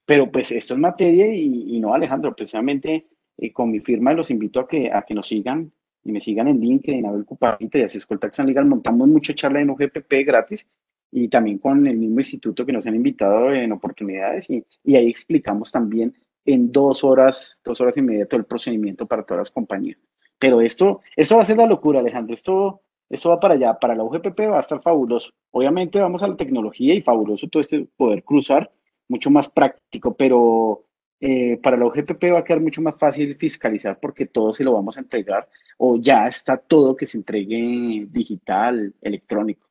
Pero 0.05 0.31
pues 0.31 0.51
esto 0.51 0.73
es 0.73 0.79
materia 0.79 1.27
y, 1.33 1.79
no 1.79 1.93
Alejandro, 1.93 2.35
precisamente 2.35 3.07
eh, 3.37 3.53
con 3.53 3.69
mi 3.69 3.79
firma 3.79 4.13
los 4.13 4.31
invito 4.31 4.59
a 4.59 4.67
que, 4.67 4.91
a 4.91 5.03
que 5.03 5.13
nos 5.13 5.27
sigan 5.27 5.71
y 6.03 6.11
me 6.11 6.21
sigan 6.21 6.47
en 6.47 6.59
LinkedIn, 6.59 7.05
Abel 7.05 7.25
Cupavita 7.25 7.77
y 7.77 7.83
así 7.83 7.97
es 7.97 8.07
San 8.31 8.47
Legal, 8.47 8.65
montamos 8.65 9.07
mucha 9.07 9.33
charla 9.33 9.61
en 9.61 9.69
UGPP 9.69 10.25
gratis 10.25 10.69
y 11.11 11.27
también 11.27 11.57
con 11.57 11.85
el 11.87 11.97
mismo 11.97 12.19
instituto 12.19 12.65
que 12.65 12.73
nos 12.73 12.85
han 12.85 12.95
invitado 12.95 13.51
en 13.53 13.71
oportunidades 13.71 14.49
y, 14.49 14.63
y 14.83 14.95
ahí 14.95 15.09
explicamos 15.09 15.71
también 15.71 16.13
en 16.45 16.71
dos 16.71 17.03
horas, 17.03 17.59
dos 17.63 17.79
horas 17.81 17.97
y 17.97 18.01
media 18.01 18.27
todo 18.27 18.39
el 18.39 18.45
procedimiento 18.45 19.05
para 19.05 19.23
todas 19.23 19.41
las 19.41 19.51
compañías. 19.51 19.99
Pero 20.39 20.61
esto, 20.61 21.01
esto 21.15 21.35
va 21.35 21.41
a 21.41 21.45
ser 21.45 21.57
la 21.57 21.65
locura, 21.65 21.99
Alejandro. 21.99 22.33
Esto, 22.33 22.81
esto 23.09 23.29
va 23.29 23.39
para 23.39 23.55
allá. 23.55 23.77
Para 23.77 23.93
la 23.93 24.03
UGPP 24.03 24.39
va 24.49 24.57
a 24.57 24.61
estar 24.61 24.79
fabuloso. 24.79 25.31
Obviamente 25.51 25.99
vamos 25.99 26.23
a 26.23 26.27
la 26.27 26.37
tecnología 26.37 26.93
y 26.93 27.01
fabuloso 27.01 27.47
todo 27.49 27.61
este 27.61 27.85
poder 27.97 28.23
cruzar, 28.23 28.71
mucho 29.09 29.29
más 29.29 29.49
práctico, 29.49 30.15
pero 30.15 30.85
eh, 31.21 31.57
para 31.61 31.75
la 31.75 31.85
UGPP 31.85 32.31
va 32.33 32.39
a 32.39 32.43
quedar 32.43 32.61
mucho 32.61 32.81
más 32.81 32.97
fácil 32.97 33.35
fiscalizar 33.35 33.99
porque 33.99 34.25
todo 34.25 34.53
se 34.53 34.63
lo 34.63 34.73
vamos 34.73 34.97
a 34.97 35.01
entregar 35.01 35.49
o 35.77 35.97
ya 35.97 36.27
está 36.27 36.57
todo 36.57 36.95
que 36.95 37.05
se 37.05 37.17
entregue 37.17 38.07
digital, 38.09 38.93
electrónico. 39.01 39.67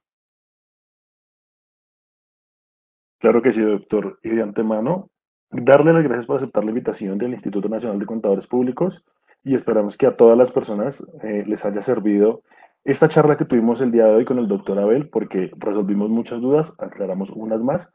Claro 3.18 3.42
que 3.42 3.52
sí, 3.52 3.60
doctor. 3.60 4.20
Y 4.22 4.28
de 4.30 4.42
antemano, 4.42 5.10
darle 5.50 5.92
las 5.92 6.04
gracias 6.04 6.26
por 6.26 6.36
aceptar 6.36 6.64
la 6.64 6.70
invitación 6.70 7.18
del 7.18 7.32
Instituto 7.32 7.68
Nacional 7.68 7.98
de 7.98 8.06
Contadores 8.06 8.46
Públicos 8.46 9.04
y 9.42 9.54
esperamos 9.54 9.96
que 9.96 10.06
a 10.06 10.16
todas 10.16 10.36
las 10.36 10.52
personas 10.52 11.04
eh, 11.22 11.44
les 11.46 11.64
haya 11.64 11.82
servido 11.82 12.42
esta 12.84 13.08
charla 13.08 13.36
que 13.36 13.44
tuvimos 13.44 13.80
el 13.80 13.90
día 13.90 14.04
de 14.04 14.14
hoy 14.14 14.24
con 14.24 14.38
el 14.38 14.46
doctor 14.46 14.78
Abel 14.78 15.08
porque 15.08 15.50
resolvimos 15.56 16.10
muchas 16.10 16.40
dudas, 16.40 16.74
aclaramos 16.78 17.30
unas 17.30 17.62
más 17.62 17.88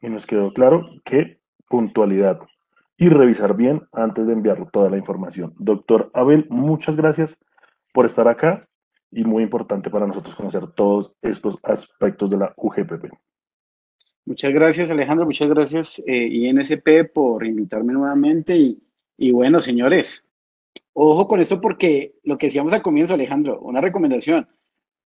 y 0.00 0.08
nos 0.08 0.26
quedó 0.26 0.52
claro 0.52 0.88
que 1.04 1.38
puntualidad 1.68 2.40
y 2.96 3.08
revisar 3.08 3.56
bien 3.56 3.82
antes 3.92 4.26
de 4.26 4.32
enviar 4.32 4.70
toda 4.70 4.90
la 4.90 4.96
información. 4.96 5.54
Doctor 5.58 6.10
Abel, 6.14 6.46
muchas 6.48 6.96
gracias 6.96 7.36
por 7.92 8.06
estar 8.06 8.28
acá 8.28 8.68
y 9.10 9.24
muy 9.24 9.42
importante 9.42 9.90
para 9.90 10.06
nosotros 10.06 10.34
conocer 10.34 10.66
todos 10.72 11.12
estos 11.22 11.58
aspectos 11.62 12.30
de 12.30 12.38
la 12.38 12.52
UGPP. 12.56 13.12
Muchas 14.26 14.52
gracias, 14.52 14.90
Alejandro. 14.90 15.26
Muchas 15.26 15.48
gracias, 15.48 16.02
eh, 16.06 16.26
INSP, 16.26 17.12
por 17.12 17.44
invitarme 17.44 17.92
nuevamente. 17.92 18.56
Y, 18.56 18.82
y, 19.18 19.32
bueno, 19.32 19.60
señores, 19.60 20.26
ojo 20.94 21.28
con 21.28 21.40
esto 21.40 21.60
porque 21.60 22.14
lo 22.22 22.38
que 22.38 22.46
decíamos 22.46 22.72
al 22.72 22.82
comienzo, 22.82 23.14
Alejandro, 23.14 23.60
una 23.60 23.80
recomendación. 23.80 24.48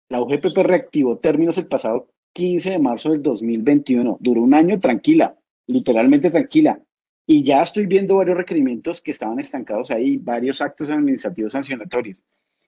La 0.09 0.21
UGPP 0.21 0.57
reactivó 0.57 1.17
términos 1.17 1.57
el 1.57 1.67
pasado 1.67 2.09
15 2.33 2.71
de 2.71 2.79
marzo 2.79 3.11
del 3.11 3.21
2021. 3.21 4.17
Duró 4.19 4.41
un 4.41 4.53
año 4.53 4.79
tranquila, 4.79 5.37
literalmente 5.67 6.29
tranquila. 6.29 6.79
Y 7.27 7.43
ya 7.43 7.61
estoy 7.61 7.87
viendo 7.87 8.17
varios 8.17 8.37
requerimientos 8.37 9.01
que 9.01 9.11
estaban 9.11 9.39
estancados 9.39 9.89
ahí, 9.89 10.17
varios 10.17 10.61
actos 10.61 10.89
administrativos 10.89 11.53
sancionatorios. 11.53 12.17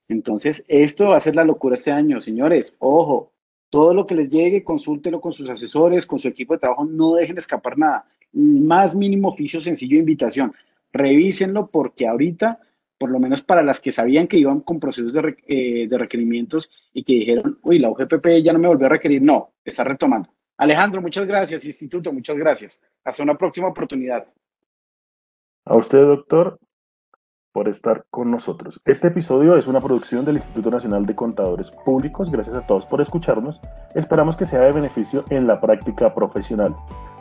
Entonces, 0.07 0.63
esto 0.67 1.09
va 1.09 1.17
a 1.17 1.19
ser 1.19 1.35
la 1.35 1.43
locura 1.43 1.75
este 1.75 1.91
año, 1.91 2.21
señores. 2.21 2.73
Ojo, 2.79 3.33
todo 3.69 3.93
lo 3.93 4.05
que 4.05 4.15
les 4.15 4.29
llegue, 4.29 4.63
consúltelo 4.63 5.19
con 5.21 5.33
sus 5.33 5.49
asesores, 5.49 6.05
con 6.05 6.19
su 6.19 6.27
equipo 6.27 6.53
de 6.53 6.59
trabajo, 6.59 6.85
no 6.85 7.15
dejen 7.15 7.37
escapar 7.37 7.77
nada. 7.77 8.05
Más 8.31 8.95
mínimo 8.95 9.29
oficio 9.29 9.59
sencillo 9.59 9.97
invitación. 9.97 10.53
Revísenlo 10.91 11.69
porque 11.69 12.07
ahorita, 12.07 12.59
por 12.97 13.11
lo 13.11 13.19
menos 13.19 13.43
para 13.43 13.61
las 13.61 13.79
que 13.79 13.91
sabían 13.91 14.27
que 14.27 14.37
iban 14.37 14.61
con 14.61 14.79
procesos 14.79 15.13
de, 15.13 15.37
eh, 15.47 15.87
de 15.87 15.97
requerimientos 15.97 16.71
y 16.93 17.03
que 17.03 17.13
dijeron, 17.13 17.59
uy, 17.61 17.79
la 17.79 17.89
UGPP 17.89 18.41
ya 18.43 18.53
no 18.53 18.59
me 18.59 18.69
volvió 18.69 18.87
a 18.87 18.91
requerir, 18.91 19.21
no, 19.21 19.53
está 19.63 19.83
retomando. 19.83 20.29
Alejandro, 20.57 21.01
muchas 21.01 21.27
gracias, 21.27 21.65
Instituto, 21.65 22.11
muchas 22.11 22.37
gracias. 22.37 22.81
Hasta 23.03 23.21
una 23.21 23.37
próxima 23.37 23.67
oportunidad. 23.67 24.25
A 25.69 25.77
usted, 25.77 26.05
doctor, 26.07 26.57
por 27.51 27.67
estar 27.67 28.05
con 28.09 28.31
nosotros. 28.31 28.81
Este 28.85 29.07
episodio 29.07 29.57
es 29.57 29.67
una 29.67 29.81
producción 29.81 30.25
del 30.25 30.35
Instituto 30.35 30.69
Nacional 30.69 31.05
de 31.05 31.15
Contadores 31.15 31.71
Públicos. 31.71 32.31
Gracias 32.31 32.55
a 32.55 32.65
todos 32.65 32.85
por 32.85 33.01
escucharnos. 33.01 33.59
Esperamos 33.95 34.37
que 34.37 34.45
sea 34.45 34.61
de 34.61 34.71
beneficio 34.71 35.25
en 35.29 35.47
la 35.47 35.59
práctica 35.59 36.13
profesional. 36.13 36.75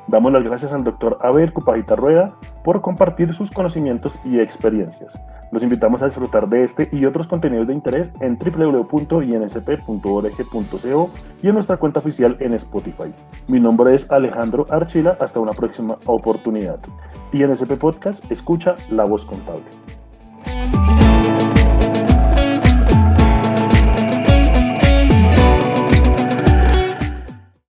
Damos 0.09 0.33
las 0.33 0.45
gracias 0.45 0.73
al 0.73 0.85
doctor 0.85 1.19
Abel 1.21 1.53
Cupajita 1.53 1.97
Rueda 1.97 2.33
por 2.63 2.81
compartir 2.81 3.35
sus 3.35 3.51
conocimientos 3.51 4.17
y 4.25 4.39
experiencias. 4.39 5.21
Los 5.51 5.65
invitamos 5.65 6.01
a 6.01 6.07
disfrutar 6.07 6.49
de 6.49 6.63
este 6.63 6.89
y 6.93 7.05
otros 7.07 7.27
contenidos 7.27 7.67
de 7.67 7.75
interés 7.75 8.11
en 8.21 8.39
www.insp.org.co 8.39 11.11
y 11.43 11.49
en 11.49 11.55
nuestra 11.55 11.77
cuenta 11.77 12.01
oficial 12.01 12.37
en 12.39 12.55
Spotify. 12.55 13.13
Mi 13.49 13.59
nombre 13.59 13.95
es 13.95 14.09
Alejandro 14.11 14.67
Archila. 14.71 15.17
Hasta 15.19 15.41
una 15.41 15.53
próxima 15.53 15.99
oportunidad. 16.07 16.79
INSP 17.33 17.77
Podcast, 17.77 18.25
escucha 18.31 18.77
la 18.91 19.05
voz 19.05 19.25
contable. 19.25 19.65